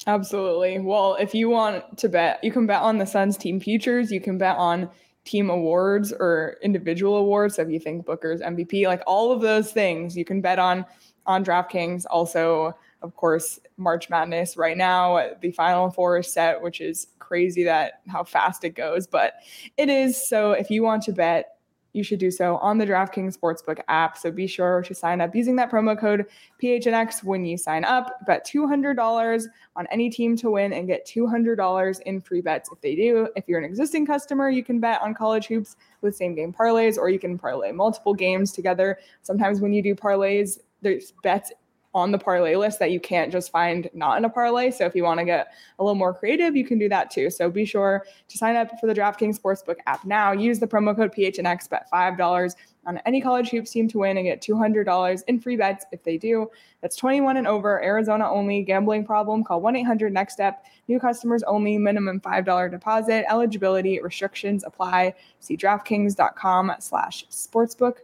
[0.07, 0.79] Absolutely.
[0.79, 4.11] Well, if you want to bet, you can bet on the Suns team futures.
[4.11, 4.89] You can bet on
[5.25, 7.55] team awards or individual awards.
[7.55, 10.85] So if you think Booker's MVP, like all of those things, you can bet on
[11.25, 12.05] on DraftKings.
[12.09, 17.63] Also, of course, March Madness right now, the Final Four is set, which is crazy
[17.65, 19.33] that how fast it goes, but
[19.77, 20.27] it is.
[20.27, 21.58] So if you want to bet,
[21.93, 24.17] you should do so on the DraftKings Sportsbook app.
[24.17, 26.25] So be sure to sign up using that promo code
[26.61, 28.25] PHNX when you sign up.
[28.25, 32.95] Bet $200 on any team to win and get $200 in free bets if they
[32.95, 33.29] do.
[33.35, 36.97] If you're an existing customer, you can bet on college hoops with same game parlays,
[36.97, 38.99] or you can parlay multiple games together.
[39.21, 41.51] Sometimes when you do parlays, there's bets
[41.93, 44.69] on the parlay list that you can't just find not in a parlay.
[44.69, 47.29] So if you want to get a little more creative, you can do that too.
[47.29, 50.31] So be sure to sign up for the DraftKings Sportsbook app now.
[50.31, 54.25] Use the promo code PHNX, bet $5 on any college hoops team to win and
[54.25, 56.49] get $200 in free bets if they do.
[56.81, 58.61] That's 21 and over, Arizona only.
[58.63, 59.43] Gambling problem?
[59.43, 60.63] Call 1-800-NEXT-STEP.
[60.87, 61.77] New customers only.
[61.77, 63.25] Minimum $5 deposit.
[63.29, 65.15] Eligibility restrictions apply.
[65.39, 67.97] See DraftKings.com slash sportsbook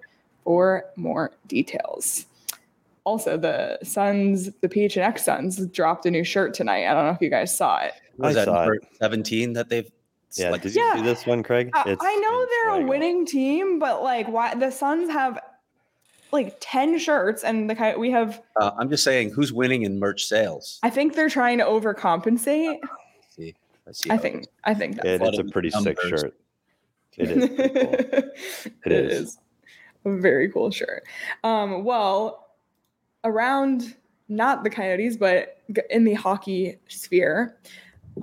[0.43, 2.25] for more details.
[3.05, 6.87] Also, the Suns, the PHNX Suns dropped a new shirt tonight.
[6.89, 7.93] I don't know if you guys saw it.
[8.17, 8.65] Was I that saw it.
[8.65, 9.85] number 17 that they've
[10.35, 10.69] Yeah, selected?
[10.69, 10.93] did you Yeah.
[10.95, 11.69] see this one, Craig?
[11.73, 12.87] I, It's- I know it's they're a swag on.
[12.89, 15.39] winning team, but like, why the Suns have
[16.31, 19.99] like 10 shirts and the ki- we have, Uh, I'm just saying, who's winning in
[19.99, 20.79] merch sales?
[20.81, 22.79] I think they're trying to overcompensate.
[23.29, 23.53] see,
[23.87, 24.09] I see.
[24.09, 24.47] I how it think.
[24.63, 26.33] I think that's It, it's a of pretty sick shirt.
[27.17, 27.47] It is.
[27.47, 27.93] pretty cool.
[27.93, 29.19] it is.
[29.21, 29.37] is.
[30.03, 31.03] A very cool shirt.
[31.45, 32.44] Um, well,
[33.25, 33.95] around
[34.29, 35.57] not the Coyotes, but
[35.89, 37.57] in the hockey sphere.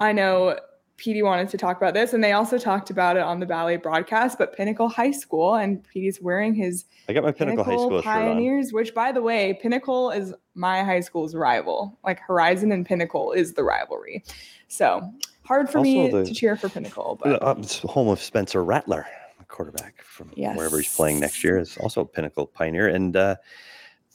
[0.01, 0.59] I know
[0.97, 3.77] Petey wanted to talk about this, and they also talked about it on the Bally
[3.77, 4.39] broadcast.
[4.39, 8.73] But Pinnacle High School, and Petey's wearing his I got my Pinnacle, High School Pioneers,
[8.73, 11.99] which, by the way, Pinnacle is my high school's rival.
[12.05, 14.25] Like Horizon and Pinnacle is the rivalry.
[14.69, 15.13] So
[15.45, 17.19] hard for also me the, to cheer for Pinnacle.
[17.23, 19.07] But uh, it's home of Spencer Rattler,
[19.49, 20.57] quarterback from yes.
[20.57, 23.37] wherever he's playing next year, is also a Pinnacle Pioneer, and uh,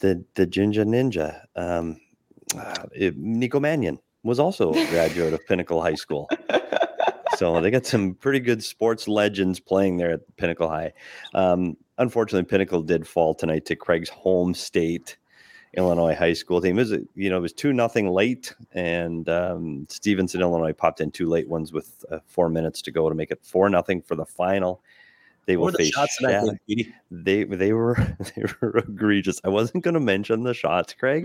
[0.00, 2.00] the the Jinja Ninja, um,
[2.56, 6.28] uh, Nico Mannion was also a graduate of Pinnacle High School.
[7.36, 10.92] So they got some pretty good sports legends playing there at Pinnacle High.
[11.34, 15.16] Um, unfortunately, Pinnacle did fall tonight to Craig's home state.
[15.76, 16.78] Illinois high school team.
[16.78, 21.28] It you know, it was two nothing late, and um, Stevenson, Illinois, popped in two
[21.28, 24.24] late ones with uh, four minutes to go to make it four nothing for the
[24.24, 24.82] final.
[25.48, 26.58] They will face the
[27.10, 27.94] They they were
[28.36, 29.40] they were egregious.
[29.44, 31.24] I wasn't going to mention the shots, Craig,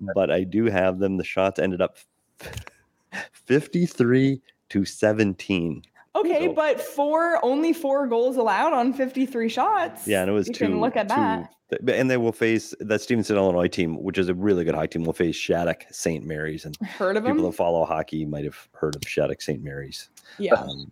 [0.14, 1.18] but I do have them.
[1.18, 1.98] The shots ended up
[3.32, 5.82] fifty three to 17.
[6.14, 10.08] Okay, so, but four only four goals allowed on 53 shots.
[10.08, 10.66] Yeah, and it was you two.
[10.66, 11.54] Can look at two, that.
[11.94, 15.04] And they will face that Stevenson, Illinois team, which is a really good high team,
[15.04, 16.24] will face Shattuck St.
[16.24, 16.64] Mary's.
[16.64, 17.46] And heard of people them?
[17.50, 19.62] that follow hockey might have heard of Shattuck St.
[19.62, 20.08] Mary's.
[20.38, 20.54] Yeah.
[20.54, 20.90] Um,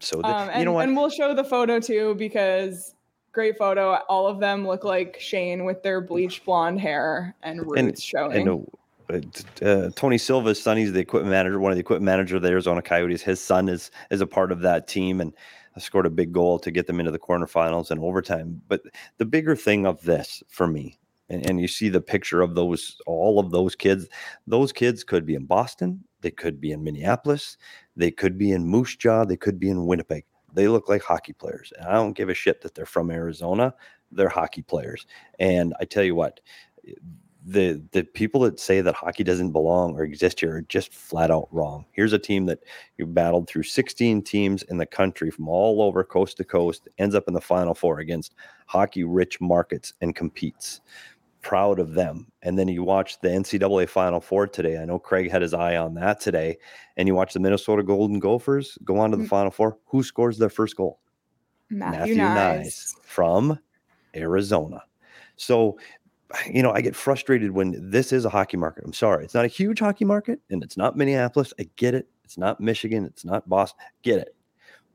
[0.00, 0.88] so the, um, and, you know what?
[0.88, 2.94] And we'll show the photo too because
[3.32, 3.94] great photo.
[4.08, 8.66] All of them look like Shane with their bleached blonde hair and roots and, showing.
[9.08, 12.42] And uh, Tony Silva's son, he's the equipment manager, one of the equipment manager of
[12.42, 13.22] the Arizona Coyotes.
[13.22, 15.32] His son is is a part of that team and
[15.78, 18.60] scored a big goal to get them into the quarterfinals and overtime.
[18.68, 18.82] But
[19.18, 23.00] the bigger thing of this for me, and, and you see the picture of those
[23.06, 24.06] all of those kids,
[24.46, 27.56] those kids could be in Boston, they could be in Minneapolis,
[27.96, 30.24] they could be in Moose Jaw, they could be in Winnipeg.
[30.52, 31.72] They look like hockey players.
[31.78, 33.74] And I don't give a shit that they're from Arizona.
[34.10, 35.06] They're hockey players.
[35.38, 36.40] And I tell you what,
[37.44, 41.30] the the people that say that hockey doesn't belong or exist here are just flat
[41.30, 41.86] out wrong.
[41.92, 42.60] Here's a team that
[42.98, 47.14] you battled through 16 teams in the country from all over coast to coast, ends
[47.14, 48.34] up in the final four against
[48.66, 50.80] hockey rich markets and competes.
[51.42, 52.30] Proud of them.
[52.42, 54.78] And then you watch the NCAA Final Four today.
[54.78, 56.58] I know Craig had his eye on that today.
[56.96, 59.28] And you watch the Minnesota Golden Gophers go on to the mm-hmm.
[59.28, 59.78] Final Four.
[59.86, 61.00] Who scores their first goal?
[61.70, 63.58] Matthew, Matthew Knies from
[64.14, 64.82] Arizona.
[65.36, 65.78] So
[66.50, 68.84] you know, I get frustrated when this is a hockey market.
[68.84, 69.24] I'm sorry.
[69.24, 71.52] It's not a huge hockey market and it's not Minneapolis.
[71.58, 72.08] I get it.
[72.24, 73.04] It's not Michigan.
[73.04, 73.80] It's not Boston.
[74.02, 74.34] Get it.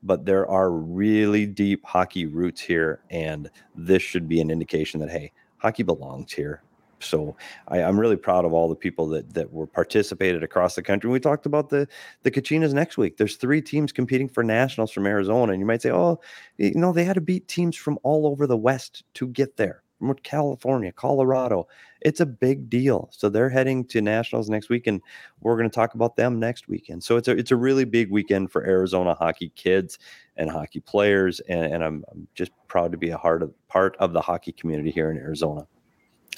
[0.04, 3.02] But there are really deep hockey roots here.
[3.10, 5.32] And this should be an indication that, hey,
[5.66, 6.62] hockey belongs here.
[7.00, 7.36] So
[7.68, 11.10] I, am really proud of all the people that that were participated across the country.
[11.10, 11.88] We talked about the
[12.22, 13.18] the Kachinas next week.
[13.18, 16.20] There's three teams competing for nationals from Arizona, and you might say, oh,
[16.58, 19.82] you know, they had to beat teams from all over the West to get there
[20.14, 21.68] California, Colorado.
[22.02, 23.10] It's a big deal.
[23.12, 25.02] So they're heading to nationals next week, and
[25.42, 27.04] we're going to talk about them next weekend.
[27.04, 29.98] So it's a it's a really big weekend for Arizona hockey kids
[30.38, 33.96] and hockey players, and, and I'm, I'm just proud to be a part of part
[33.98, 35.66] of the hockey community here in Arizona.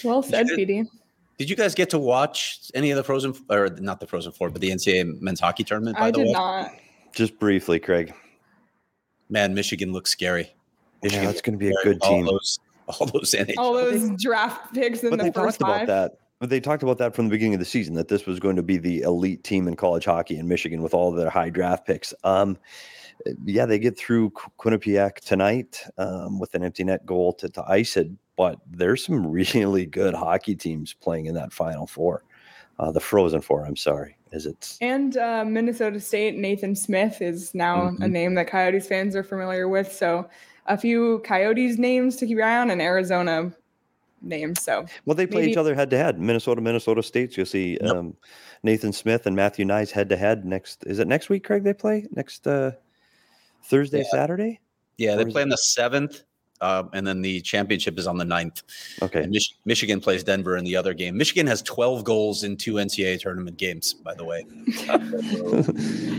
[0.04, 0.88] Well said, PD.
[1.38, 4.50] Did you guys get to watch any of the Frozen or not the Frozen Four,
[4.50, 6.00] but the NCAA men's hockey tournament?
[6.00, 6.32] I did way?
[6.32, 6.72] not.
[7.14, 8.14] Just briefly, Craig.
[9.30, 10.50] Man, Michigan looks scary.
[11.04, 12.26] Michigan yeah, that's going to be a good team.
[12.26, 13.54] Those, all those NHL.
[13.58, 15.84] All those draft picks in but the they first talked five.
[15.84, 16.18] about that.
[16.40, 18.58] But they talked about that from the beginning of the season that this was going
[18.58, 21.88] to be the elite team in college hockey in Michigan with all their high draft
[21.88, 22.14] picks.
[22.24, 22.58] Um,
[23.44, 27.98] yeah, they get through Quinnipiac tonight um, with an empty net goal to, to ice
[27.98, 32.24] it, but there's some really good hockey teams playing in that Final Four.
[32.80, 34.78] Uh, the Frozen Four, I'm sorry, is it?
[34.82, 38.04] And uh, Minnesota State, Nathan Smith is now mm-hmm.
[38.04, 39.92] a name that Coyotes fans are familiar with.
[39.92, 40.30] So
[40.68, 43.54] a few Coyotes names to keep your eye on and Arizona
[44.22, 44.62] names.
[44.62, 45.52] So well, they play maybe...
[45.52, 46.20] each other head to head.
[46.20, 47.38] Minnesota, Minnesota States.
[47.38, 47.96] You'll see yep.
[47.96, 48.16] um,
[48.64, 50.86] Nathan Smith and Matthew Knies head to head next.
[50.86, 51.64] Is it next week, Craig?
[51.64, 52.72] They play next uh,
[53.64, 54.12] Thursday, yeah.
[54.12, 54.60] Saturday.
[54.98, 56.24] Yeah, they play on the seventh.
[56.60, 58.64] Uh, and then the championship is on the 9th.
[59.02, 59.28] Okay.
[59.28, 61.16] Mich- Michigan plays Denver in the other game.
[61.16, 64.46] Michigan has 12 goals in two NCAA tournament games, by the way.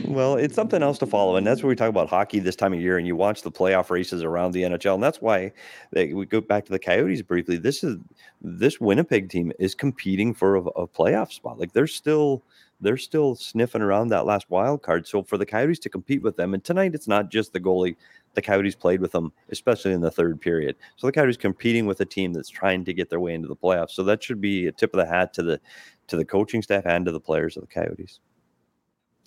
[0.08, 1.36] well, it's something else to follow.
[1.36, 2.98] And that's where we talk about hockey this time of year.
[2.98, 4.94] And you watch the playoff races around the NHL.
[4.94, 5.52] And that's why
[5.92, 7.56] they, we go back to the Coyotes briefly.
[7.56, 7.96] This is
[8.40, 11.58] this Winnipeg team is competing for a, a playoff spot.
[11.58, 12.44] Like they're still
[12.80, 15.06] they're still sniffing around that last wild card.
[15.06, 17.96] So for the Coyotes to compete with them, and tonight it's not just the goalie
[18.38, 20.76] the Coyotes played with them, especially in the third period.
[20.94, 23.56] So the Coyotes competing with a team that's trying to get their way into the
[23.56, 23.90] playoffs.
[23.90, 25.60] So that should be a tip of the hat to the
[26.06, 28.20] to the coaching staff and to the players of the Coyotes.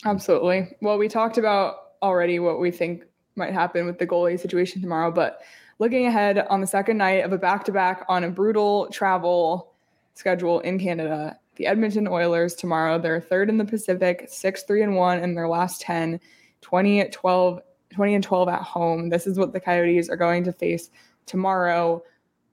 [0.05, 0.75] Absolutely.
[0.81, 3.03] Well, we talked about already what we think
[3.35, 5.41] might happen with the goalie situation tomorrow, but
[5.77, 9.73] looking ahead on the second night of a back to back on a brutal travel
[10.13, 12.97] schedule in Canada, the Edmonton Oilers tomorrow.
[12.97, 16.19] They're third in the Pacific, 6 3 and 1 in their last 10,
[16.61, 17.59] 20 at 12,
[17.91, 19.09] 20 and 12 at home.
[19.09, 20.89] This is what the Coyotes are going to face
[21.25, 22.03] tomorrow.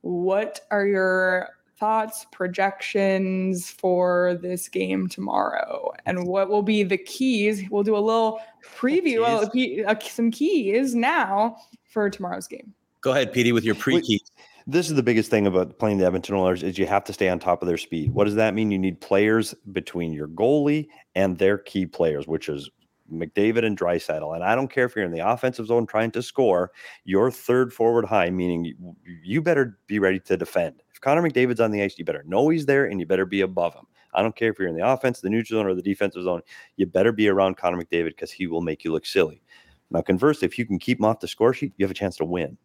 [0.03, 7.63] What are your thoughts, projections for this game tomorrow, and what will be the keys?
[7.71, 8.41] We'll do a little
[8.77, 9.51] preview, well,
[9.89, 12.75] uh, some keys now for tomorrow's game.
[13.01, 14.23] Go ahead, Petey, with your pre keys.
[14.67, 17.31] This is the biggest thing about playing the Edmonton Oilers is you have to stay
[17.31, 18.13] on top of their speed.
[18.13, 18.71] What does that mean?
[18.71, 22.69] You need players between your goalie and their key players, which is
[23.13, 24.35] McDavid and Draisaitl.
[24.35, 26.73] And I don't care if you're in the offensive zone trying to score,
[27.05, 30.83] your third forward high, meaning you, you better be ready to defend.
[30.93, 33.41] If Connor McDavid's on the ice, you better know he's there and you better be
[33.41, 33.87] above him.
[34.15, 36.41] I don't care if you're in the offense, the neutral zone, or the defensive zone.
[36.77, 39.43] You better be around Connor McDavid because he will make you look silly.
[39.91, 42.17] Now, conversely, if you can keep him off the score sheet, you have a chance
[42.17, 42.59] to win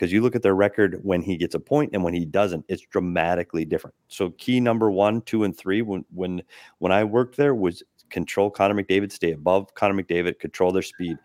[0.00, 2.64] because you look at their record when he gets a point and when he doesn't,
[2.68, 3.94] it's dramatically different.
[4.08, 6.42] So key number one, two, and three when when
[6.78, 11.16] when I worked there was control Connor McDavid, stay above Connor McDavid, control their speed.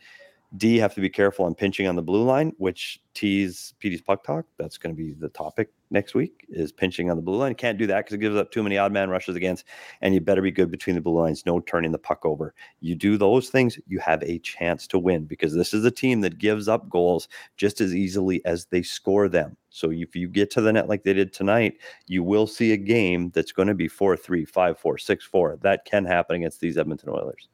[0.58, 4.24] D have to be careful on pinching on the blue line, which T's PD's puck
[4.24, 4.46] talk.
[4.58, 7.56] That's going to be the topic next week is pinching on the blue line.
[7.56, 9.66] Can't do that because it gives up too many odd man rushes against,
[10.02, 12.54] and you better be good between the blue lines, no turning the puck over.
[12.80, 16.22] You do those things, you have a chance to win because this is a team
[16.22, 17.28] that gives up goals
[17.58, 19.58] just as easily as they score them.
[19.70, 22.78] So if you get to the net like they did tonight, you will see a
[22.78, 25.58] game that's going to be 4 3, 5 4, 6 4.
[25.62, 27.50] That can happen against these Edmonton Oilers.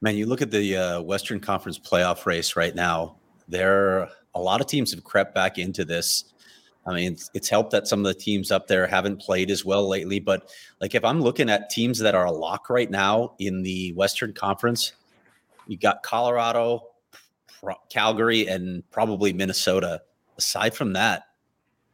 [0.00, 3.16] Man, you look at the uh, Western Conference playoff race right now.
[3.48, 6.32] There, a lot of teams have crept back into this.
[6.86, 9.64] I mean, it's, it's, helped that some of the teams up there haven't played as
[9.64, 10.18] well lately.
[10.18, 10.50] But
[10.80, 14.32] like, if I'm looking at teams that are a lock right now in the Western
[14.32, 14.92] Conference,
[15.66, 16.86] you got Colorado,
[17.90, 20.02] Calgary, and probably Minnesota.
[20.38, 21.24] Aside from that,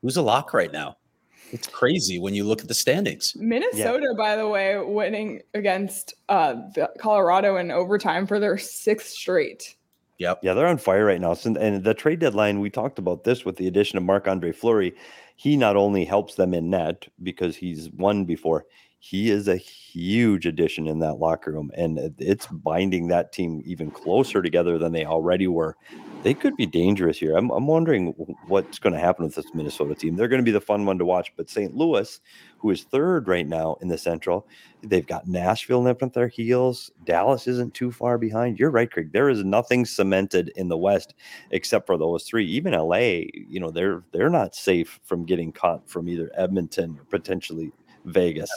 [0.02, 0.96] who's a lock right now?
[1.52, 3.34] It's crazy when you look at the standings.
[3.36, 4.16] Minnesota, yeah.
[4.16, 6.54] by the way, winning against uh,
[6.98, 9.76] Colorado in overtime for their sixth straight.
[10.18, 10.40] Yep.
[10.42, 11.36] Yeah, they're on fire right now.
[11.44, 14.94] And the trade deadline, we talked about this with the addition of Marc Andre Fleury.
[15.36, 18.64] He not only helps them in net because he's won before,
[18.98, 21.70] he is a huge addition in that locker room.
[21.76, 25.76] And it's binding that team even closer together than they already were
[26.26, 27.36] they could be dangerous here.
[27.36, 28.08] I'm, I'm wondering
[28.48, 30.16] what's going to happen with this Minnesota team.
[30.16, 31.32] They're going to be the fun one to watch.
[31.36, 31.72] But St.
[31.72, 32.20] Louis,
[32.58, 34.48] who is third right now in the Central,
[34.82, 36.90] they've got Nashville nipping at their heels.
[37.04, 38.58] Dallas isn't too far behind.
[38.58, 39.12] You're right, Craig.
[39.12, 41.14] There is nothing cemented in the West
[41.52, 42.44] except for those three.
[42.44, 47.04] Even LA, you know, they're they're not safe from getting caught from either Edmonton or
[47.04, 47.70] potentially
[48.04, 48.50] Vegas.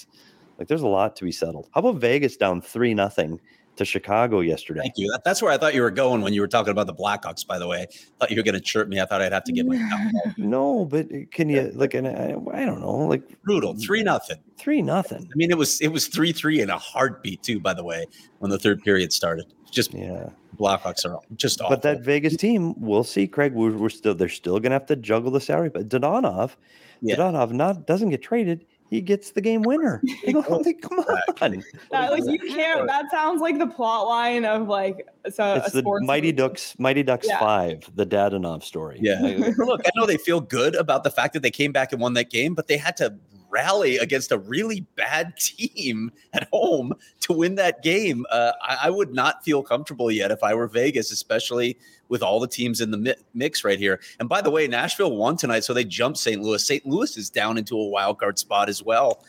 [0.60, 1.70] Like there's a lot to be settled.
[1.74, 3.39] How about Vegas down three nothing?
[3.80, 4.82] to Chicago yesterday.
[4.82, 5.16] Thank you.
[5.24, 7.47] That's where I thought you were going when you were talking about the Blackhawks.
[7.47, 7.88] By the way, I
[8.20, 8.99] thought you were going to chirp me.
[8.99, 9.80] I thought I'd have to get my
[10.38, 11.93] no, but uh, can you like?
[11.93, 14.38] And I, I don't know, like brutal mm, three nothing.
[14.57, 15.26] Three nothing.
[15.32, 17.62] I mean, it was it was three three in a heartbeat too.
[17.62, 18.05] By the way,
[18.39, 20.30] when the third period started, just yeah.
[20.57, 21.78] Blackhawks are just awful.
[21.78, 23.53] But that Vegas team, we'll see, Craig.
[23.53, 25.70] We're, we're still they're still going to have to juggle the salary.
[25.70, 26.57] But Dadonov,
[27.01, 27.16] yeah.
[27.16, 30.02] Dadonov not doesn't get traded he gets the game winner.
[30.26, 31.64] come on.
[31.92, 32.88] That, like you can't.
[32.88, 35.56] That sounds like the plot line of like so.
[35.56, 36.32] It's the Mighty movie.
[36.34, 37.40] Ducks, Mighty Ducks yeah.
[37.40, 39.00] Five, the Dadonov story.
[39.02, 39.20] Yeah.
[39.58, 42.14] Look, I know they feel good about the fact that they came back and won
[42.14, 43.16] that game, but they had to
[43.50, 48.26] rally against a really bad team at home to win that game.
[48.32, 51.78] Uh, I, I, would not feel comfortable yet if I were Vegas, especially
[52.08, 54.00] with all the teams in the mi- mix right here.
[54.20, 56.41] And by the way, Nashville won tonight, so they jumped St.
[56.41, 56.66] Louis.
[56.66, 56.86] St.
[56.86, 59.24] Louis is down into a wild card spot as well.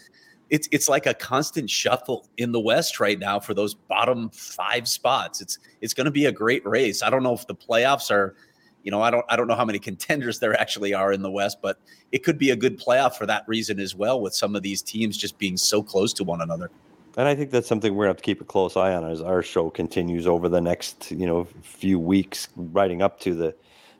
[0.49, 4.89] It's it's like a constant shuffle in the West right now for those bottom five
[4.89, 5.41] spots.
[5.41, 7.05] It's it's going to be a great race.
[7.05, 8.35] I don't know if the playoffs are
[8.83, 11.31] you know, I don't I don't know how many contenders there actually are in the
[11.31, 11.78] West, but
[12.12, 14.83] it could be a good playoff for that reason as well, with some of these
[14.83, 16.70] teams just being so close to one another.
[17.16, 19.20] And I think that's something we're gonna have to keep a close eye on as
[19.20, 23.55] our show continues over the next, you know, few weeks, riding up to the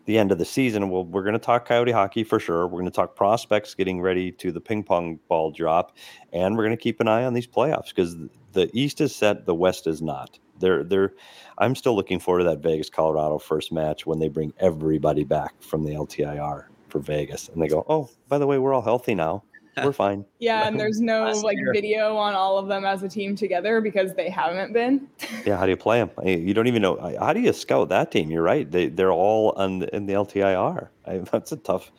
[0.07, 0.91] the end of the season.
[0.91, 2.66] Well, we're going to talk Coyote hockey for sure.
[2.66, 5.97] We're going to talk prospects getting ready to the ping pong ball drop,
[6.33, 8.16] and we're going to keep an eye on these playoffs because
[8.53, 10.39] the East is set, the West is not.
[10.61, 11.15] They're they're.
[11.59, 15.61] I'm still looking forward to that Vegas Colorado first match when they bring everybody back
[15.61, 19.15] from the LTIR for Vegas, and they go, oh, by the way, we're all healthy
[19.15, 19.43] now.
[19.85, 20.27] We're fine.
[20.41, 24.13] yeah, and there's no like video on all of them as a team together because
[24.15, 25.09] they haven't been.
[25.47, 26.11] yeah, how do you play them?
[26.27, 27.17] You don't even know.
[27.19, 28.31] How do you scout that team?
[28.31, 28.71] You're right.
[28.71, 30.89] They they're all on in the LTIR.
[31.07, 31.93] I, that's a tough.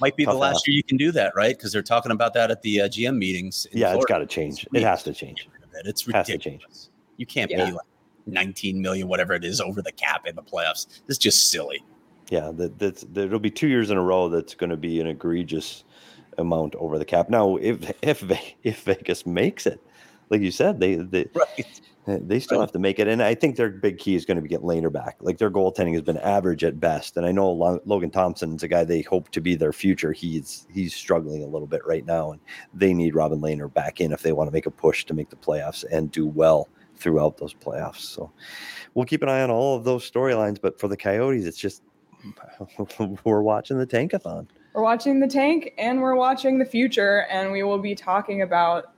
[0.00, 1.56] Might be the last year you can do that, right?
[1.56, 3.66] Because they're talking about that at the uh, GM meetings.
[3.72, 3.98] Yeah, Florida.
[3.98, 4.66] it's got to change.
[4.72, 5.48] It has to change.
[5.84, 6.90] It's ridiculous.
[7.18, 7.66] You can't yeah.
[7.66, 7.86] pay like
[8.26, 11.00] 19 million, whatever it is, over the cap in the playoffs.
[11.08, 11.84] It's just silly.
[12.30, 15.06] Yeah, that, that's there'll be two years in a row that's going to be an
[15.06, 15.84] egregious
[16.38, 17.28] amount over the cap.
[17.28, 18.24] Now, if if
[18.62, 19.80] if Vegas makes it,
[20.30, 21.66] like you said, they they right.
[22.06, 22.64] they still right.
[22.64, 24.66] have to make it, and I think their big key is going to be getting
[24.66, 25.18] Lehner back.
[25.20, 27.50] Like their goaltending has been average at best, and I know
[27.84, 30.12] Logan Thompson's a guy they hope to be their future.
[30.12, 32.40] He's he's struggling a little bit right now, and
[32.72, 35.28] they need Robin Lehner back in if they want to make a push to make
[35.28, 36.68] the playoffs and do well
[37.02, 38.00] throughout those playoffs.
[38.00, 38.32] So
[38.94, 40.60] we'll keep an eye on all of those storylines.
[40.60, 41.82] But for the Coyotes, it's just
[43.24, 44.46] we're watching the tankathon.
[44.74, 48.94] We're watching the tank and we're watching the future, and we will be talking about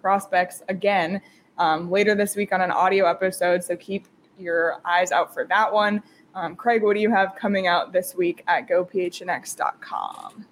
[0.00, 1.20] prospects again
[1.58, 3.64] um, later this week on an audio episode.
[3.64, 4.06] So keep
[4.38, 6.02] your eyes out for that one.
[6.34, 10.46] Um, Craig, what do you have coming out this week at gophnx.com?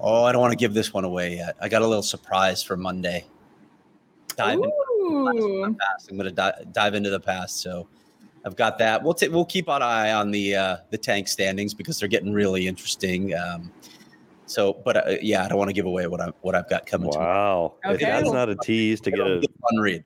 [0.00, 1.56] Oh, I don't want to give this one away yet.
[1.60, 3.26] I got a little surprise for Monday.
[4.34, 6.10] Dive into the past.
[6.10, 7.60] I'm going to di- dive into the past.
[7.60, 7.88] So
[8.44, 9.02] I've got that.
[9.02, 12.32] We'll t- we'll keep an eye on the uh, the tank standings because they're getting
[12.32, 13.34] really interesting.
[13.34, 13.70] Um,
[14.46, 16.86] so, but uh, yeah, I don't want to give away what I what I've got
[16.86, 17.10] coming.
[17.10, 17.94] Wow, okay.
[17.94, 20.04] if that's not a tease to get a fun read.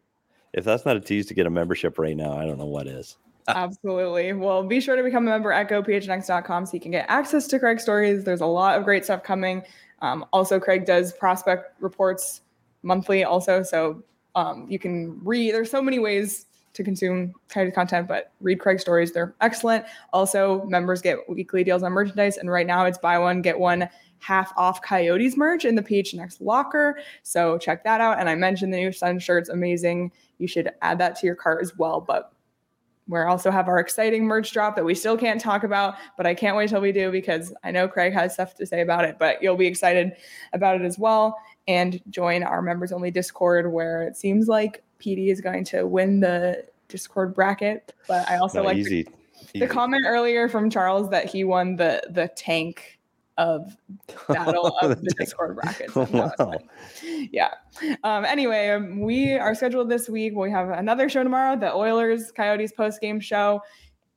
[0.53, 2.87] If that's not a tease to get a membership right now, I don't know what
[2.87, 3.17] is.
[3.49, 4.33] Absolutely.
[4.33, 7.59] Well, be sure to become a member at gophnx.com so you can get access to
[7.59, 8.25] Craig stories.
[8.25, 9.63] There's a lot of great stuff coming.
[10.01, 12.43] Um, also, Craig does prospect reports
[12.83, 14.03] monthly, also, so
[14.35, 15.55] um, you can read.
[15.55, 19.13] There's so many ways to consume kind of content, but read Craig stories.
[19.13, 19.85] They're excellent.
[20.13, 23.89] Also, members get weekly deals on merchandise, and right now it's buy one get one
[24.19, 26.99] half off Coyotes merch in the PHNX locker.
[27.23, 28.19] So check that out.
[28.19, 30.13] And I mentioned the new Sun shirt's amazing.
[30.39, 32.01] You should add that to your cart as well.
[32.01, 32.33] But
[33.07, 36.35] we also have our exciting merch drop that we still can't talk about, but I
[36.35, 39.17] can't wait till we do because I know Craig has stuff to say about it,
[39.19, 40.13] but you'll be excited
[40.55, 41.37] about it as well.
[41.67, 46.21] And join our members only Discord where it seems like PD is going to win
[46.21, 47.95] the Discord bracket.
[48.07, 48.77] But I also like.
[48.85, 49.07] The,
[49.55, 52.99] the comment earlier from Charles that he won the the tank
[53.37, 53.77] of
[54.29, 55.95] battle of the Discord brackets.
[55.97, 56.55] wow.
[57.03, 57.55] Yeah.
[58.05, 60.35] Um, anyway, um, we are scheduled this week.
[60.37, 63.63] We have another show tomorrow, the Oilers Coyotes post game show.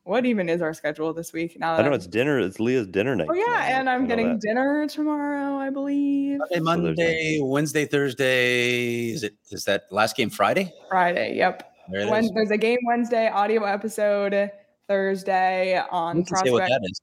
[0.07, 1.59] What even is our schedule this week?
[1.59, 2.39] Now I don't know it's dinner.
[2.39, 3.27] It's Leah's dinner night.
[3.29, 3.61] Oh yeah, tomorrow.
[3.61, 4.39] and I'm getting that.
[4.39, 6.39] dinner tomorrow, I believe.
[6.39, 9.09] Monday, Monday, Wednesday, Thursday.
[9.09, 9.35] Is it?
[9.51, 10.71] Is that last game Friday?
[10.87, 11.35] Friday.
[11.35, 11.73] Yep.
[11.91, 14.49] There when, there's a game Wednesday, audio episode
[14.87, 16.47] Thursday on we Prospect.
[16.47, 17.01] Say what that is.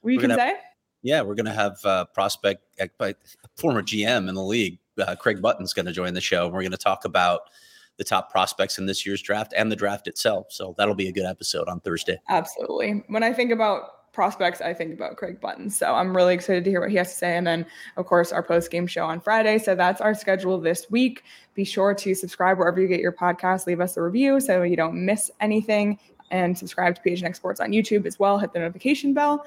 [0.00, 0.54] We can say.
[1.02, 3.12] Yeah, we're going to have uh, prospect, uh,
[3.56, 6.46] former GM in the league, uh, Craig Button's going to join the show.
[6.46, 7.42] and We're going to talk about
[7.96, 10.46] the top prospects in this year's draft and the draft itself.
[10.50, 12.18] So that'll be a good episode on Thursday.
[12.28, 13.04] Absolutely.
[13.08, 15.68] When I think about prospects, I think about Craig Button.
[15.68, 17.36] So I'm really excited to hear what he has to say.
[17.36, 17.66] And then,
[17.96, 19.58] of course, our post game show on Friday.
[19.58, 21.22] So that's our schedule this week.
[21.54, 23.66] Be sure to subscribe wherever you get your podcast.
[23.66, 25.98] Leave us a review so you don't miss anything.
[26.30, 28.38] And subscribe to PHNX Sports on YouTube as well.
[28.38, 29.44] Hit the notification bell.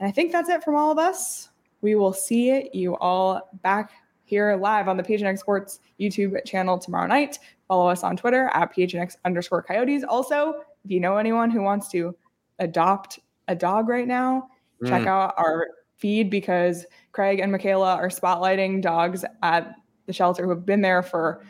[0.00, 1.50] And I think that's it from all of us.
[1.82, 3.90] We will see you all back
[4.32, 7.38] here live on the PHNX Sports YouTube channel tomorrow night.
[7.68, 10.04] Follow us on Twitter at PHNX underscore coyotes.
[10.08, 10.54] Also,
[10.86, 12.16] if you know anyone who wants to
[12.58, 13.18] adopt
[13.48, 14.48] a dog right now,
[14.82, 14.88] mm.
[14.88, 15.68] check out our
[15.98, 19.74] feed because Craig and Michaela are spotlighting dogs at
[20.06, 21.44] the shelter who have been there for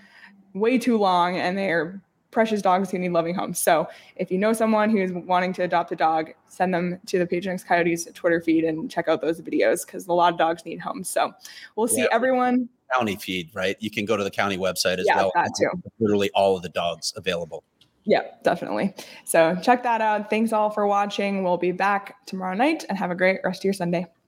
[0.52, 2.02] way too long and they're
[2.32, 3.60] precious dogs who need loving homes.
[3.60, 7.26] So if you know someone who's wanting to adopt a dog, send them to the
[7.26, 10.80] PHNX Coyotes Twitter feed and check out those videos because a lot of dogs need
[10.80, 11.08] homes.
[11.08, 11.32] So
[11.76, 12.08] we'll see yeah.
[12.10, 12.68] everyone.
[12.92, 13.76] County feed, right?
[13.78, 15.30] You can go to the county website as yeah, well.
[15.34, 15.70] That too.
[16.00, 17.62] Literally all of the dogs available.
[18.04, 18.94] Yeah, definitely.
[19.24, 20.28] So check that out.
[20.28, 21.44] Thanks all for watching.
[21.44, 24.06] We'll be back tomorrow night and have a great rest of your Sunday.